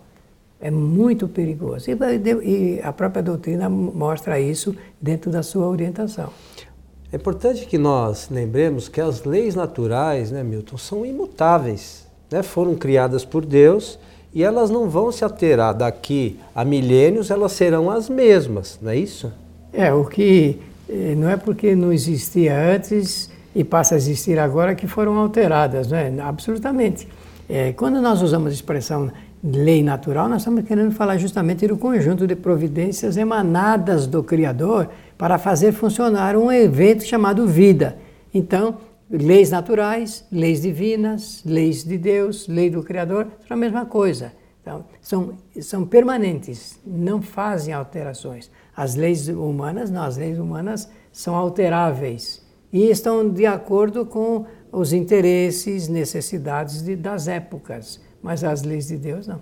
É 0.60 0.70
muito 0.70 1.26
perigoso. 1.26 1.86
E, 1.90 2.80
a 2.80 2.92
própria 2.92 3.20
doutrina 3.20 3.68
mostra 3.68 4.38
isso 4.38 4.76
dentro 5.02 5.32
da 5.32 5.42
sua 5.42 5.66
orientação. 5.66 6.30
É 7.12 7.16
importante 7.16 7.66
que 7.66 7.76
nós 7.76 8.28
lembremos 8.30 8.88
que 8.88 9.00
as 9.00 9.24
leis 9.24 9.56
naturais, 9.56 10.30
né, 10.30 10.44
Milton, 10.44 10.78
são 10.78 11.04
imutáveis. 11.04 12.06
Né? 12.30 12.40
Foram 12.44 12.76
criadas 12.76 13.24
por 13.24 13.44
Deus 13.44 13.98
e 14.32 14.44
elas 14.44 14.70
não 14.70 14.88
vão 14.88 15.10
se 15.10 15.24
alterar 15.24 15.74
daqui 15.74 16.38
a 16.54 16.64
milênios, 16.64 17.32
elas 17.32 17.50
serão 17.50 17.90
as 17.90 18.08
mesmas, 18.08 18.78
não 18.80 18.92
é 18.92 18.96
isso? 18.96 19.32
É, 19.72 19.92
o 19.92 20.04
que 20.04 20.60
eh, 20.88 21.16
não 21.16 21.28
é 21.28 21.36
porque 21.36 21.74
não 21.74 21.92
existia 21.92 22.56
antes 22.56 23.33
e 23.54 23.62
passa 23.62 23.94
a 23.94 23.98
existir 23.98 24.38
agora 24.38 24.74
que 24.74 24.86
foram 24.86 25.16
alteradas, 25.16 25.88
né? 25.88 26.14
absolutamente. 26.20 27.08
É, 27.48 27.72
quando 27.72 28.00
nós 28.00 28.22
usamos 28.22 28.50
a 28.50 28.54
expressão 28.54 29.12
lei 29.42 29.82
natural, 29.82 30.28
nós 30.28 30.40
estamos 30.40 30.64
querendo 30.64 30.90
falar 30.92 31.18
justamente 31.18 31.66
do 31.66 31.76
conjunto 31.76 32.26
de 32.26 32.34
providências 32.34 33.16
emanadas 33.16 34.06
do 34.06 34.22
Criador 34.22 34.88
para 35.18 35.38
fazer 35.38 35.72
funcionar 35.72 36.36
um 36.36 36.50
evento 36.50 37.04
chamado 37.04 37.46
vida. 37.46 37.98
Então, 38.32 38.78
leis 39.10 39.50
naturais, 39.50 40.24
leis 40.32 40.62
divinas, 40.62 41.42
leis 41.44 41.84
de 41.84 41.98
Deus, 41.98 42.48
lei 42.48 42.70
do 42.70 42.82
Criador, 42.82 43.28
são 43.46 43.56
a 43.56 43.60
mesma 43.60 43.84
coisa. 43.84 44.32
Então, 44.62 44.86
são, 45.02 45.34
são 45.60 45.84
permanentes, 45.84 46.80
não 46.84 47.20
fazem 47.20 47.74
alterações. 47.74 48.50
As 48.74 48.94
leis 48.94 49.28
humanas, 49.28 49.90
não, 49.90 50.02
as 50.02 50.16
leis 50.16 50.38
humanas 50.38 50.88
são 51.12 51.34
alteráveis 51.36 52.43
e 52.74 52.90
estão 52.90 53.28
de 53.28 53.46
acordo 53.46 54.04
com 54.04 54.46
os 54.72 54.92
interesses, 54.92 55.86
necessidades 55.86 56.82
de, 56.82 56.96
das 56.96 57.28
épocas, 57.28 58.00
mas 58.20 58.42
as 58.42 58.64
leis 58.64 58.88
de 58.88 58.96
Deus 58.96 59.28
não. 59.28 59.40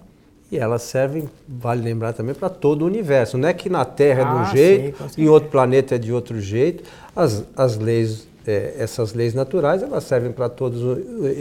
E 0.51 0.59
elas 0.59 0.83
servem, 0.83 1.27
vale 1.49 1.81
lembrar 1.81 2.13
também, 2.13 2.35
para 2.35 2.51
todo 2.51 2.83
o 2.83 2.85
universo. 2.85 3.39
Não 3.39 3.49
é 3.49 3.55
que 3.55 3.71
na 3.71 3.87
Terra 3.87 4.23
ah, 4.23 4.27
é 4.27 4.29
de 4.29 4.35
um 4.35 4.39
ah, 4.39 4.55
jeito, 4.55 5.09
sim, 5.09 5.23
em 5.23 5.29
outro 5.31 5.49
planeta 5.49 5.95
é 5.95 5.99
de 5.99 6.13
outro 6.13 6.39
jeito. 6.43 6.85
As, 7.17 7.43
as 7.57 7.79
leis, 7.79 8.29
é, 8.47 8.75
essas 8.77 9.15
leis 9.15 9.33
naturais, 9.33 9.83
elas 9.83 10.05
servem 10.05 10.31
para 10.31 10.51
todos 10.51 10.83
o, 10.83 10.93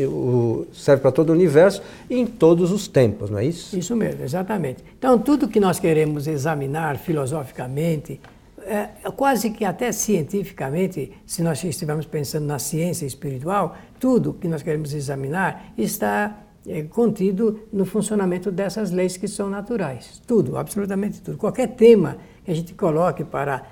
o 0.08 0.68
servem 0.72 1.02
para 1.02 1.12
todo 1.12 1.32
o 1.32 1.34
universo 1.34 1.82
em 2.10 2.26
todos 2.26 2.72
os 2.72 2.88
tempos, 2.88 3.30
não 3.30 3.38
é 3.40 3.44
isso? 3.44 3.78
Isso 3.78 3.98
mesmo, 3.98 4.24
exatamente. 4.24 4.82
Então, 4.98 5.20
tudo 5.20 5.46
que 5.46 5.60
nós 5.60 5.78
queremos 5.78 6.26
examinar 6.26 6.98
filosoficamente, 6.98 8.18
é, 8.66 8.90
quase 9.12 9.50
que 9.50 9.66
até 9.66 9.92
cientificamente, 9.92 11.12
se 11.26 11.42
nós 11.42 11.64
estivermos 11.64 12.06
pensando 12.06 12.46
na 12.46 12.60
ciência 12.60 13.06
espiritual, 13.06 13.76
tudo 14.00 14.34
que 14.34 14.48
nós 14.48 14.64
queremos 14.64 14.94
examinar 14.94 15.74
está 15.78 16.44
é, 16.68 16.84
contido 16.84 17.68
no 17.72 17.86
funcionamento 17.86 18.52
dessas 18.52 18.92
leis 18.92 19.18
que 19.18 19.28
são 19.28 19.50
naturais. 19.50 20.22
Tudo, 20.28 20.58
absolutamente 20.58 21.22
tudo. 21.22 21.38
Qualquer 21.38 21.70
tema 21.70 22.18
que 22.44 22.52
a 22.52 22.56
gente 22.56 22.74
coloque 22.74 23.24
para 23.24 23.64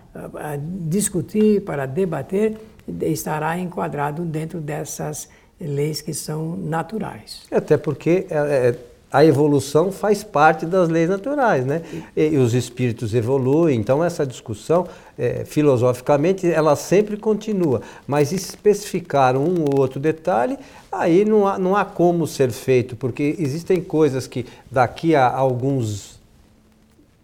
discutir, 0.87 1.61
para 1.61 1.85
debater, 1.85 2.57
estará 3.01 3.57
enquadrado 3.57 4.23
dentro 4.25 4.59
dessas 4.59 5.29
leis 5.59 6.01
que 6.01 6.13
são 6.13 6.55
naturais. 6.55 7.45
Até 7.51 7.77
porque 7.77 8.25
é, 8.29 8.35
é 8.35 8.88
a 9.11 9.25
evolução 9.25 9.91
faz 9.91 10.23
parte 10.23 10.65
das 10.65 10.87
leis 10.87 11.09
naturais, 11.09 11.65
né? 11.65 11.81
E, 12.15 12.27
e 12.27 12.37
os 12.37 12.53
espíritos 12.53 13.13
evoluem, 13.13 13.79
então 13.79 14.03
essa 14.03 14.25
discussão, 14.25 14.87
é, 15.17 15.43
filosoficamente, 15.45 16.49
ela 16.49 16.75
sempre 16.75 17.17
continua. 17.17 17.81
Mas 18.05 18.31
especificar 18.31 19.35
um 19.35 19.63
ou 19.63 19.79
outro 19.79 19.99
detalhe, 19.99 20.57
aí 20.91 21.25
não 21.25 21.47
há, 21.47 21.57
não 21.57 21.75
há 21.75 21.83
como 21.83 22.27
ser 22.27 22.51
feito, 22.51 22.95
porque 22.95 23.35
existem 23.39 23.81
coisas 23.81 24.27
que 24.27 24.45
daqui 24.71 25.15
a 25.15 25.27
alguns 25.27 26.19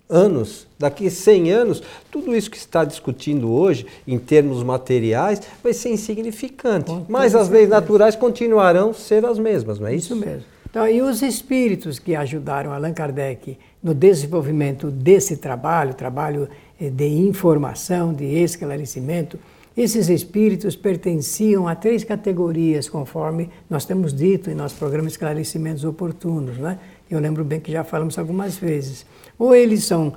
anos, 0.10 0.68
daqui 0.78 1.08
a 1.08 1.12
100 1.12 1.52
anos, 1.52 1.84
tudo 2.12 2.36
isso 2.36 2.50
que 2.50 2.58
está 2.58 2.84
discutindo 2.84 3.52
hoje, 3.52 3.86
em 4.08 4.18
termos 4.18 4.64
materiais, 4.64 5.42
vai 5.64 5.74
ser 5.74 5.90
insignificante. 5.90 6.92
Mas 7.08 7.36
as 7.36 7.50
leis 7.50 7.70
naturais 7.70 8.16
continuarão 8.16 8.94
ser 8.94 9.26
as 9.26 9.40
mesmas, 9.40 9.80
não 9.80 9.88
é 9.88 9.96
isso? 9.96 10.14
Isso 10.14 10.16
mesmo. 10.16 10.55
Então, 10.76 10.90
e 10.90 11.02
os 11.02 11.22
espíritos 11.22 12.00
que 12.00 12.14
ajudaram 12.14 12.74
Allan 12.74 12.92
Kardec 12.92 13.58
no 13.82 13.94
desenvolvimento 13.94 14.92
desse 14.92 15.38
trabalho, 15.38 15.94
trabalho 15.94 16.50
eh, 16.78 16.90
de 16.90 17.08
informação, 17.08 18.14
de 18.14 18.26
esclarecimento, 18.26 19.40
esses 19.78 20.10
espíritos 20.10 20.76
pertenciam 20.76 21.66
a 21.66 21.76
três 21.76 22.04
categorias, 22.04 22.90
conforme 22.90 23.50
nós 23.70 23.86
temos 23.86 24.14
dito 24.14 24.50
em 24.50 24.54
nosso 24.54 24.76
programa 24.76 25.08
Esclarecimentos 25.08 25.86
Oportunos. 25.86 26.58
Né? 26.58 26.78
Eu 27.10 27.22
lembro 27.22 27.46
bem 27.46 27.62
que 27.62 27.72
já 27.72 27.86
falamos 27.86 28.20
algumas 28.20 28.58
vezes. 28.58 29.06
Ou 29.40 29.56
eles 29.56 29.86
são 29.86 30.12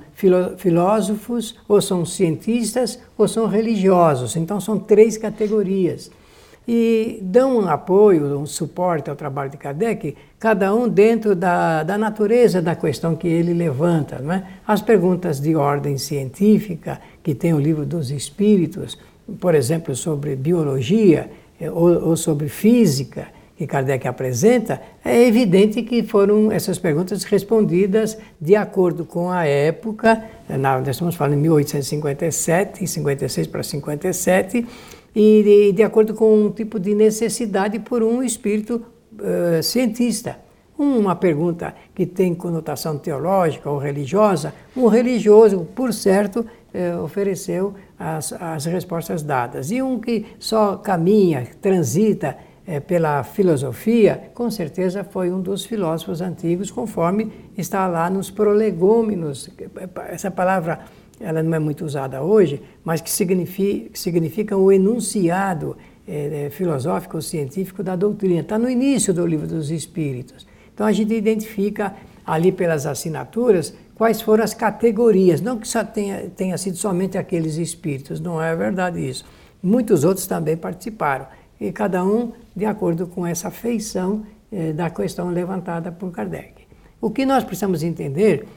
filósofos, 0.57 1.55
ou 1.69 1.81
são 1.81 2.05
cientistas, 2.05 2.99
ou 3.17 3.29
são 3.29 3.47
religiosos. 3.47 4.35
Então, 4.35 4.59
são 4.59 4.77
três 4.77 5.15
categorias 5.15 6.11
e 6.71 7.17
dão 7.23 7.57
um 7.57 7.67
apoio, 7.67 8.37
um 8.37 8.45
suporte 8.45 9.09
ao 9.09 9.15
trabalho 9.15 9.49
de 9.49 9.57
Kardec, 9.57 10.15
cada 10.37 10.71
um 10.71 10.87
dentro 10.87 11.35
da, 11.35 11.81
da 11.81 11.97
natureza 11.97 12.61
da 12.61 12.75
questão 12.75 13.15
que 13.15 13.27
ele 13.27 13.55
levanta. 13.55 14.19
Não 14.19 14.31
é? 14.31 14.43
As 14.67 14.79
perguntas 14.79 15.39
de 15.39 15.55
ordem 15.55 15.97
científica, 15.97 17.01
que 17.23 17.33
tem 17.33 17.55
o 17.55 17.59
livro 17.59 17.87
dos 17.87 18.11
Espíritos, 18.11 18.99
por 19.39 19.55
exemplo, 19.55 19.95
sobre 19.95 20.35
biologia 20.35 21.31
eh, 21.59 21.71
ou, 21.71 22.09
ou 22.09 22.15
sobre 22.15 22.47
física, 22.47 23.29
que 23.57 23.65
Kardec 23.65 24.07
apresenta, 24.07 24.79
é 25.03 25.25
evidente 25.25 25.81
que 25.81 26.03
foram 26.03 26.51
essas 26.51 26.77
perguntas 26.77 27.23
respondidas 27.23 28.15
de 28.39 28.55
acordo 28.55 29.03
com 29.05 29.31
a 29.31 29.43
época, 29.43 30.23
nós 30.47 30.87
estamos 30.87 31.15
falando 31.15 31.33
em 31.33 31.41
1857, 31.41 32.87
56 32.87 33.47
para 33.47 33.63
57, 33.63 34.65
e 35.15 35.43
de, 35.43 35.71
de 35.73 35.83
acordo 35.83 36.13
com 36.13 36.45
um 36.45 36.51
tipo 36.51 36.79
de 36.79 36.93
necessidade 36.93 37.79
por 37.79 38.03
um 38.03 38.23
espírito 38.23 38.83
uh, 39.13 39.63
cientista. 39.63 40.37
Uma 40.77 41.15
pergunta 41.15 41.75
que 41.93 42.05
tem 42.05 42.33
conotação 42.33 42.97
teológica 42.97 43.69
ou 43.69 43.77
religiosa, 43.77 44.53
um 44.77 44.87
religioso, 44.87 45.67
por 45.75 45.91
certo, 45.91 46.39
uh, 46.39 47.03
ofereceu 47.03 47.73
as, 47.97 48.31
as 48.33 48.65
respostas 48.65 49.21
dadas. 49.21 49.71
E 49.71 49.81
um 49.81 49.99
que 49.99 50.25
só 50.39 50.77
caminha, 50.77 51.47
transita 51.61 52.37
uh, 52.65 52.79
pela 52.81 53.23
filosofia, 53.23 54.31
com 54.33 54.49
certeza 54.49 55.03
foi 55.03 55.31
um 55.31 55.41
dos 55.41 55.65
filósofos 55.65 56.21
antigos, 56.21 56.71
conforme 56.71 57.29
está 57.57 57.85
lá 57.85 58.09
nos 58.09 58.31
prolegômenos. 58.31 59.49
Essa 60.07 60.31
palavra 60.31 60.79
ela 61.19 61.43
não 61.43 61.53
é 61.53 61.59
muito 61.59 61.85
usada 61.85 62.21
hoje, 62.21 62.61
mas 62.83 63.01
que 63.01 63.09
significa, 63.09 63.89
significa 63.93 64.57
o 64.57 64.71
enunciado 64.71 65.75
é, 66.07 66.49
filosófico 66.51 67.21
científico 67.21 67.83
da 67.83 67.95
doutrina. 67.95 68.41
Está 68.41 68.57
no 68.57 68.69
início 68.69 69.13
do 69.13 69.25
livro 69.25 69.47
dos 69.47 69.69
Espíritos. 69.69 70.47
Então 70.73 70.87
a 70.87 70.91
gente 70.91 71.13
identifica 71.13 71.93
ali 72.25 72.51
pelas 72.51 72.85
assinaturas 72.85 73.73
quais 73.95 74.21
foram 74.21 74.43
as 74.43 74.53
categorias, 74.53 75.41
não 75.41 75.57
que 75.57 75.67
só 75.67 75.83
tenha, 75.83 76.29
tenha 76.29 76.57
sido 76.57 76.77
somente 76.77 77.17
aqueles 77.17 77.57
espíritos, 77.57 78.21
não 78.21 78.41
é 78.41 78.55
verdade 78.55 79.05
isso. 79.05 79.25
Muitos 79.61 80.05
outros 80.05 80.25
também 80.25 80.55
participaram, 80.55 81.27
e 81.59 81.69
cada 81.73 82.01
um 82.01 82.31
de 82.55 82.63
acordo 82.65 83.07
com 83.07 83.27
essa 83.27 83.51
feição 83.51 84.23
eh, 84.51 84.71
da 84.71 84.89
questão 84.89 85.29
levantada 85.29 85.91
por 85.91 86.11
Kardec. 86.11 86.63
O 87.01 87.09
que 87.09 87.25
nós 87.25 87.43
precisamos 87.43 87.83
entender 87.83 88.47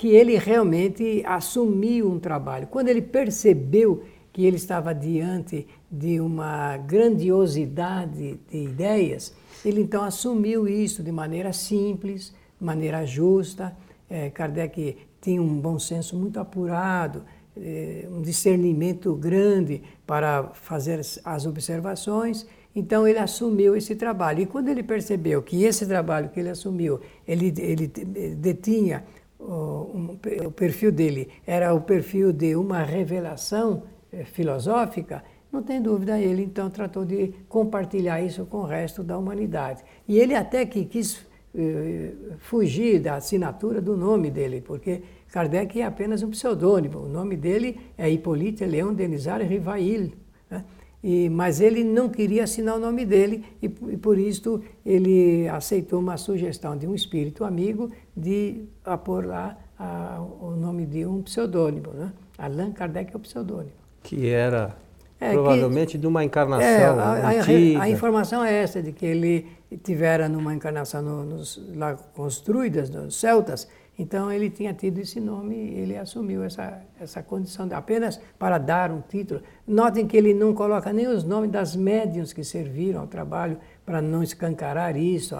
que 0.00 0.08
ele 0.08 0.38
realmente 0.38 1.22
assumiu 1.26 2.10
um 2.10 2.18
trabalho. 2.18 2.66
Quando 2.68 2.88
ele 2.88 3.02
percebeu 3.02 4.02
que 4.32 4.46
ele 4.46 4.56
estava 4.56 4.94
diante 4.94 5.66
de 5.90 6.18
uma 6.18 6.78
grandiosidade 6.78 8.40
de 8.50 8.56
ideias, 8.56 9.34
ele 9.62 9.82
então 9.82 10.02
assumiu 10.02 10.66
isso 10.66 11.02
de 11.02 11.12
maneira 11.12 11.52
simples, 11.52 12.32
de 12.58 12.64
maneira 12.64 13.04
justa. 13.04 13.76
É, 14.08 14.30
Kardec 14.30 14.96
tinha 15.20 15.42
um 15.42 15.60
bom 15.60 15.78
senso 15.78 16.16
muito 16.16 16.40
apurado, 16.40 17.22
é, 17.54 18.08
um 18.10 18.22
discernimento 18.22 19.14
grande 19.14 19.82
para 20.06 20.44
fazer 20.54 20.98
as 20.98 21.44
observações. 21.44 22.46
Então 22.74 23.06
ele 23.06 23.18
assumiu 23.18 23.76
esse 23.76 23.94
trabalho. 23.94 24.40
E 24.40 24.46
quando 24.46 24.68
ele 24.68 24.82
percebeu 24.82 25.42
que 25.42 25.62
esse 25.62 25.86
trabalho 25.86 26.30
que 26.30 26.40
ele 26.40 26.48
assumiu, 26.48 27.00
ele, 27.28 27.52
ele 27.58 27.86
detinha 27.86 29.04
o, 29.40 30.18
o 30.46 30.50
perfil 30.50 30.92
dele 30.92 31.28
era 31.46 31.74
o 31.74 31.80
perfil 31.80 32.32
de 32.32 32.54
uma 32.54 32.82
revelação 32.82 33.82
eh, 34.12 34.24
filosófica, 34.24 35.22
não 35.52 35.62
tem 35.62 35.82
dúvida, 35.82 36.18
ele 36.20 36.44
então 36.44 36.70
tratou 36.70 37.04
de 37.04 37.34
compartilhar 37.48 38.20
isso 38.20 38.44
com 38.46 38.58
o 38.58 38.66
resto 38.66 39.02
da 39.02 39.18
humanidade. 39.18 39.82
E 40.06 40.18
ele 40.18 40.34
até 40.34 40.64
que 40.64 40.84
quis 40.84 41.26
eh, 41.54 42.12
fugir 42.38 43.00
da 43.00 43.16
assinatura 43.16 43.80
do 43.80 43.96
nome 43.96 44.30
dele, 44.30 44.60
porque 44.60 45.02
Kardec 45.32 45.80
é 45.80 45.84
apenas 45.84 46.22
um 46.22 46.30
pseudônimo. 46.30 47.00
O 47.00 47.08
nome 47.08 47.36
dele 47.36 47.80
é 47.98 48.08
Hippolyte 48.08 48.64
Leon 48.64 48.92
Denisard 48.92 49.44
Rivail. 49.44 50.12
Né? 50.48 50.64
E, 51.02 51.30
mas 51.30 51.60
ele 51.60 51.82
não 51.82 52.10
queria 52.10 52.44
assinar 52.44 52.76
o 52.76 52.78
nome 52.78 53.06
dele 53.06 53.44
e, 53.62 53.66
e, 53.66 53.96
por 53.96 54.18
isso 54.18 54.62
ele 54.84 55.48
aceitou 55.48 55.98
uma 55.98 56.18
sugestão 56.18 56.76
de 56.76 56.86
um 56.86 56.94
espírito 56.94 57.42
amigo 57.42 57.90
de 58.14 58.64
pôr 59.02 59.24
lá 59.24 59.56
a, 59.78 60.20
o 60.40 60.50
nome 60.50 60.84
de 60.84 61.06
um 61.06 61.22
pseudônimo. 61.22 61.92
Né? 61.94 62.12
Allan 62.36 62.72
Kardec 62.72 63.14
é 63.14 63.16
o 63.16 63.20
pseudonímos. 63.20 63.72
Que 64.02 64.28
era 64.28 64.76
é, 65.18 65.32
provavelmente 65.32 65.92
que, 65.92 65.98
de 65.98 66.06
uma 66.06 66.24
encarnação 66.24 66.66
é, 66.66 66.84
a. 66.84 67.78
A, 67.78 67.82
a, 67.82 67.90
informação 67.90 68.42
é 68.42 68.54
essa, 68.54 68.82
de 68.82 68.90
que 68.90 69.04
ele 69.04 69.46
tivera 69.82 70.28
numa 70.28 70.54
encarnação 70.54 71.02
no, 71.02 71.24
nos, 71.24 71.62
lá 71.74 71.94
construídas, 71.94 72.88
nos 72.88 73.20
celtas, 73.20 73.68
então 74.00 74.32
ele 74.32 74.48
tinha 74.48 74.72
tido 74.72 74.98
esse 74.98 75.20
nome 75.20 75.54
ele 75.54 75.96
assumiu 75.96 76.42
essa, 76.42 76.82
essa 76.98 77.22
condição 77.22 77.68
de, 77.68 77.74
apenas 77.74 78.18
para 78.38 78.56
dar 78.56 78.90
um 78.90 79.02
título. 79.02 79.42
Notem 79.66 80.06
que 80.06 80.16
ele 80.16 80.32
não 80.32 80.54
coloca 80.54 80.90
nem 80.92 81.06
os 81.06 81.22
nomes 81.22 81.50
das 81.50 81.76
médiums 81.76 82.32
que 82.32 82.42
serviram 82.42 83.02
ao 83.02 83.06
trabalho 83.06 83.58
para 83.84 84.00
não 84.00 84.22
escancarar 84.22 84.96
isso 84.96 85.36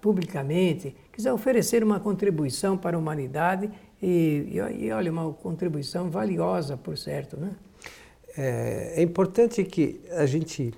publicamente. 0.00 0.94
Quiser 1.12 1.32
oferecer 1.32 1.84
uma 1.84 2.00
contribuição 2.00 2.76
para 2.76 2.96
a 2.96 2.98
humanidade 2.98 3.70
e, 4.02 4.48
e, 4.52 4.86
e 4.86 4.90
olha, 4.90 5.12
uma 5.12 5.32
contribuição 5.32 6.10
valiosa, 6.10 6.76
por 6.76 6.98
certo. 6.98 7.38
Né? 7.38 7.52
É, 8.36 8.94
é 8.96 9.02
importante 9.02 9.62
que 9.62 10.00
a 10.10 10.26
gente 10.26 10.74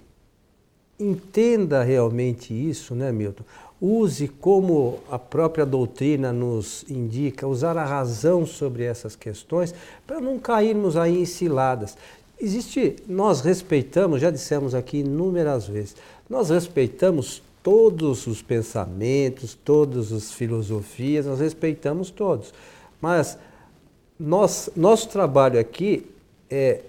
entenda 0.99 1.83
realmente 1.83 2.53
isso, 2.53 2.95
né, 2.95 3.13
Milton? 3.13 3.45
Use 3.81 4.29
como 4.29 4.99
a 5.11 5.19
própria 5.19 5.67
doutrina 5.67 6.33
nos 6.33 6.85
indica, 6.89 7.47
usar 7.47 7.77
a 7.77 7.85
razão 7.85 8.47
sobre 8.47 8.85
essas 8.85 9.15
questões 9.15 9.75
para 10.07 10.21
não 10.21 10.39
cairmos 10.39 10.97
aí 10.97 11.21
em 11.21 11.27
ciladas. 11.27 11.97
Existe, 12.41 12.97
nós 13.07 13.41
respeitamos, 13.41 14.21
já 14.21 14.31
dissemos 14.31 14.75
aqui 14.75 14.99
inúmeras 14.99 15.67
vezes, 15.67 15.97
nós 16.29 16.51
respeitamos 16.51 17.43
todos 17.63 18.27
os 18.27 18.43
pensamentos, 18.43 19.59
todas 19.65 20.13
as 20.13 20.33
filosofias, 20.33 21.27
nós 21.27 21.41
respeitamos 21.41 22.11
todos. 22.11 22.53
Mas 23.01 23.39
nós, 24.19 24.71
nosso 24.77 25.09
trabalho 25.09 25.59
aqui 25.59 26.07
é 26.49 26.83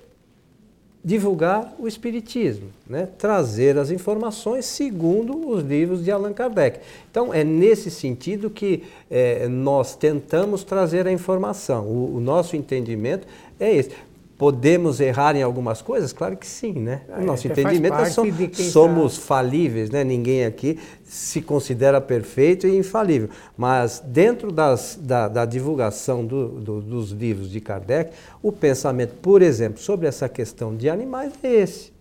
divulgar 1.04 1.74
o 1.80 1.88
Espiritismo, 1.88 2.70
né? 2.86 3.08
trazer 3.18 3.78
as 3.78 3.92
informações 3.92 4.66
segundo 4.66 5.50
os 5.50 5.64
livros 5.64 6.04
de 6.04 6.12
Allan 6.12 6.34
Kardec. 6.34 6.80
Então, 7.10 7.34
é 7.34 7.44
nesse 7.44 7.90
sentido 7.90 8.50
que 8.50 8.84
é, 9.10 9.48
nós 9.48 9.96
tentamos 9.96 10.64
trazer 10.64 11.08
a 11.08 11.12
informação. 11.12 11.86
O, 11.86 12.18
o 12.18 12.20
nosso 12.20 12.56
entendimento 12.56 13.28
é 13.60 13.74
esse. 13.74 13.92
Podemos 14.38 15.00
errar 15.00 15.36
em 15.36 15.42
algumas 15.42 15.82
coisas? 15.82 16.14
Claro 16.14 16.38
que 16.38 16.46
sim, 16.46 16.74
né? 16.74 17.02
O 17.18 17.24
nosso 17.24 17.48
é, 17.48 17.52
entendimento 17.52 17.96
é 17.96 18.06
só, 18.06 18.24
somos 18.54 19.18
tá... 19.18 19.24
falíveis, 19.24 19.90
né? 19.90 20.04
Ninguém 20.04 20.46
aqui 20.46 20.80
se 21.04 21.42
considera 21.42 22.00
perfeito 22.00 22.68
e 22.68 22.78
infalível. 22.78 23.30
Mas 23.58 24.00
dentro 24.06 24.52
das, 24.52 25.00
da, 25.02 25.28
da 25.28 25.44
divulgação 25.44 26.24
do, 26.24 26.50
do, 26.50 26.82
dos 26.82 27.10
livros 27.10 27.50
de 27.50 27.60
Kardec, 27.60 28.12
o 28.44 28.52
pensamento, 28.52 29.16
por 29.22 29.42
exemplo, 29.42 29.82
sobre 29.82 30.08
essa 30.08 30.30
questão 30.30 30.76
de 30.76 30.88
animais 30.88 31.34
é 31.42 31.54
esse. 31.56 31.92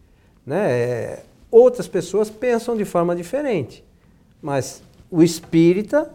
Né? 0.45 0.71
É, 0.71 1.23
outras 1.51 1.89
pessoas 1.89 2.29
pensam 2.29 2.77
de 2.77 2.85
forma 2.85 3.17
diferente, 3.17 3.83
mas 4.43 4.83
o 5.11 5.23
espírita 5.23 6.11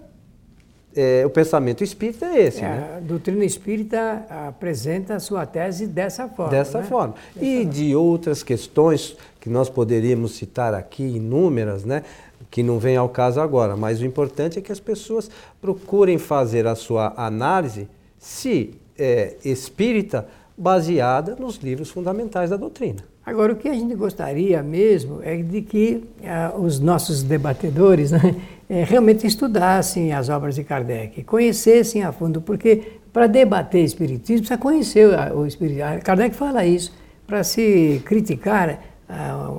é, 0.96 1.26
o 1.26 1.30
pensamento 1.30 1.84
espírita 1.84 2.26
é 2.26 2.42
esse. 2.44 2.60
É, 2.60 2.68
né? 2.68 2.94
A 2.98 3.00
doutrina 3.00 3.46
espírita 3.46 4.26
apresenta 4.48 5.16
a 5.16 5.20
sua 5.20 5.46
tese 5.46 5.88
dessa 5.88 6.28
forma. 6.28 6.52
Dessa 6.52 6.80
né? 6.80 6.86
forma. 6.86 7.16
Dessa 7.34 7.46
e 7.46 7.58
forma. 7.58 7.72
de 7.72 7.96
outras 7.96 8.44
questões 8.44 9.16
que 9.40 9.50
nós 9.50 9.70
poderíamos 9.70 10.36
citar 10.36 10.74
aqui, 10.74 11.04
inúmeras, 11.04 11.84
né? 11.84 12.04
que 12.50 12.62
não 12.62 12.78
vem 12.78 12.98
ao 12.98 13.08
caso 13.08 13.40
agora, 13.40 13.78
mas 13.78 14.02
o 14.02 14.06
importante 14.06 14.60
é 14.60 14.62
que 14.62 14.72
as 14.72 14.80
pessoas 14.80 15.32
procurem 15.62 16.18
fazer 16.18 16.68
a 16.68 16.76
sua 16.76 17.14
análise, 17.16 17.88
se 18.20 18.76
é, 19.00 19.36
espírita, 19.44 20.28
baseada 20.58 21.36
nos 21.40 21.56
livros 21.56 21.90
fundamentais 21.90 22.50
da 22.50 22.58
doutrina. 22.58 23.04
Agora, 23.26 23.54
o 23.54 23.56
que 23.56 23.70
a 23.70 23.74
gente 23.74 23.96
gostaria 23.96 24.62
mesmo 24.62 25.20
é 25.24 25.38
de 25.38 25.62
que 25.62 26.04
ah, 26.26 26.54
os 26.58 26.80
nossos 26.80 27.24
debatedores 27.24 28.12
né, 28.12 28.36
é, 28.72 28.86
realmente 28.86 29.28
estudassem 29.28 30.14
as 30.14 30.30
obras 30.30 30.56
de 30.56 30.64
Kardec, 30.64 31.26
conhecessem 31.26 32.04
a 32.04 32.14
fundo, 32.14 32.40
porque 32.40 33.02
para 33.12 33.28
debater 33.28 33.84
espiritismo 33.84 34.48
precisa 34.48 34.58
conhecer 34.58 35.10
o 35.36 35.46
espiritismo. 35.46 36.02
Kardec 36.02 36.34
fala 36.34 36.66
isso. 36.66 36.96
Para 37.28 37.44
se 37.44 38.02
criticar 38.06 38.80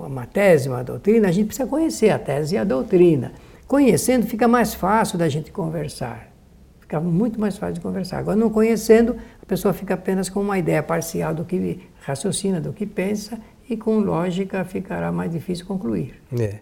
uma 0.07 0.25
tese, 0.25 0.71
uma 0.71 0.83
doutrina, 0.83 1.29
a 1.29 1.31
gente 1.31 1.49
precisa 1.49 1.69
conhecer 1.69 2.09
a 2.09 2.19
tese 2.19 2.55
e 2.55 2.59
a 2.59 2.65
doutrina. 2.65 3.33
Conhecendo 3.69 4.27
fica 4.27 4.49
mais 4.49 4.73
fácil 4.73 5.19
da 5.19 5.29
gente 5.29 5.51
conversar. 5.53 6.33
Fica 6.81 6.99
muito 6.99 7.39
mais 7.39 7.59
fácil 7.59 7.75
de 7.75 7.81
conversar. 7.81 8.19
Agora, 8.19 8.37
não 8.37 8.49
conhecendo, 8.49 9.17
a 9.43 9.45
pessoa 9.45 9.75
fica 9.75 9.93
apenas 9.93 10.31
com 10.31 10.41
uma 10.41 10.59
ideia 10.59 10.83
parcial 10.83 11.35
do 11.35 11.45
que 11.45 11.81
raciocina, 12.01 12.63
do 12.63 12.73
que 12.73 12.87
pensa, 12.87 13.39
e 13.69 13.77
com 13.77 13.99
lógica 13.99 14.65
ficará 14.65 15.13
mais 15.13 15.31
difícil 15.31 15.67
concluir. 15.67 16.15
É. 16.39 16.61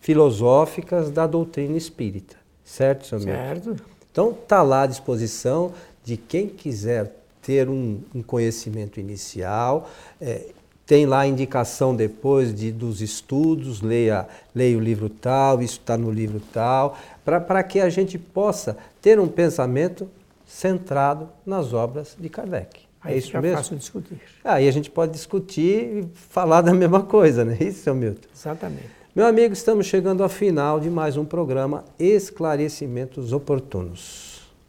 filosóficas 0.00 1.10
da 1.10 1.26
doutrina 1.26 1.76
espírita. 1.76 2.36
Certo, 2.64 3.06
Certo. 3.06 3.70
Milton? 3.70 3.84
Então, 4.10 4.30
está 4.30 4.62
lá 4.62 4.82
à 4.82 4.86
disposição 4.86 5.72
de 6.02 6.16
quem 6.16 6.48
quiser 6.48 7.17
ter 7.42 7.68
um, 7.68 8.00
um 8.14 8.22
conhecimento 8.22 8.98
inicial. 9.00 9.90
É, 10.20 10.46
tem 10.88 11.04
lá 11.04 11.20
a 11.20 11.26
indicação 11.26 11.94
depois 11.94 12.54
de, 12.54 12.72
dos 12.72 13.02
estudos, 13.02 13.82
leia, 13.82 14.26
leia 14.54 14.76
o 14.76 14.80
livro 14.80 15.10
tal, 15.10 15.60
isso 15.60 15.78
está 15.78 15.98
no 15.98 16.10
livro 16.10 16.40
tal, 16.50 16.96
para 17.24 17.62
que 17.62 17.78
a 17.78 17.90
gente 17.90 18.18
possa 18.18 18.74
ter 19.02 19.20
um 19.20 19.28
pensamento 19.28 20.08
centrado 20.46 21.28
nas 21.44 21.74
obras 21.74 22.16
de 22.18 22.30
Kardec. 22.30 22.80
Aí 23.02 23.14
é 23.14 23.18
isso 23.18 23.26
fica 23.26 23.42
mesmo? 23.42 23.58
fácil 23.58 23.76
discutir. 23.76 24.18
Aí 24.42 24.66
a 24.66 24.72
gente 24.72 24.90
pode 24.90 25.12
discutir 25.12 25.98
e 25.98 26.08
falar 26.14 26.62
da 26.62 26.72
mesma 26.74 27.02
coisa, 27.02 27.44
não 27.44 27.52
é 27.52 27.62
isso, 27.62 27.82
seu 27.82 27.94
Milton? 27.94 28.26
Exatamente. 28.34 28.88
Meu 29.14 29.26
amigo, 29.26 29.52
estamos 29.52 29.86
chegando 29.86 30.22
ao 30.22 30.28
final 30.28 30.80
de 30.80 30.88
mais 30.88 31.16
um 31.16 31.24
programa 31.24 31.84
Esclarecimentos 31.98 33.32
Oportunos. 33.32 34.27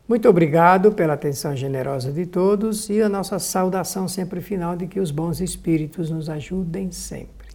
Muito 0.09 0.27
obrigado 0.27 0.91
pela 0.91 1.13
atenção 1.13 1.55
generosa 1.55 2.11
de 2.11 2.25
todos 2.25 2.89
e 2.89 2.99
a 2.99 3.07
nossa 3.07 3.37
saudação 3.37 4.07
sempre 4.07 4.41
final 4.41 4.75
de 4.75 4.87
que 4.87 4.99
os 4.99 5.11
bons 5.11 5.39
espíritos 5.39 6.09
nos 6.09 6.31
ajudem 6.31 6.91
sempre. 6.91 7.47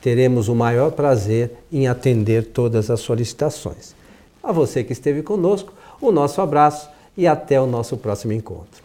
teremos 0.02 0.48
o 0.48 0.56
maior 0.56 0.92
prazer 0.92 1.52
em 1.72 1.88
atender 1.88 2.48
todas 2.48 2.90
as 2.92 3.00
solicitações. 3.00 3.96
A 4.44 4.52
você 4.52 4.84
que 4.84 4.94
esteve 4.94 5.24
conosco, 5.24 5.74
o 6.00 6.12
nosso 6.12 6.40
abraço 6.42 6.88
e 7.18 7.26
até 7.26 7.60
o 7.60 7.66
nosso 7.66 7.98
próximo 7.98 8.34
encontro. 8.34 8.85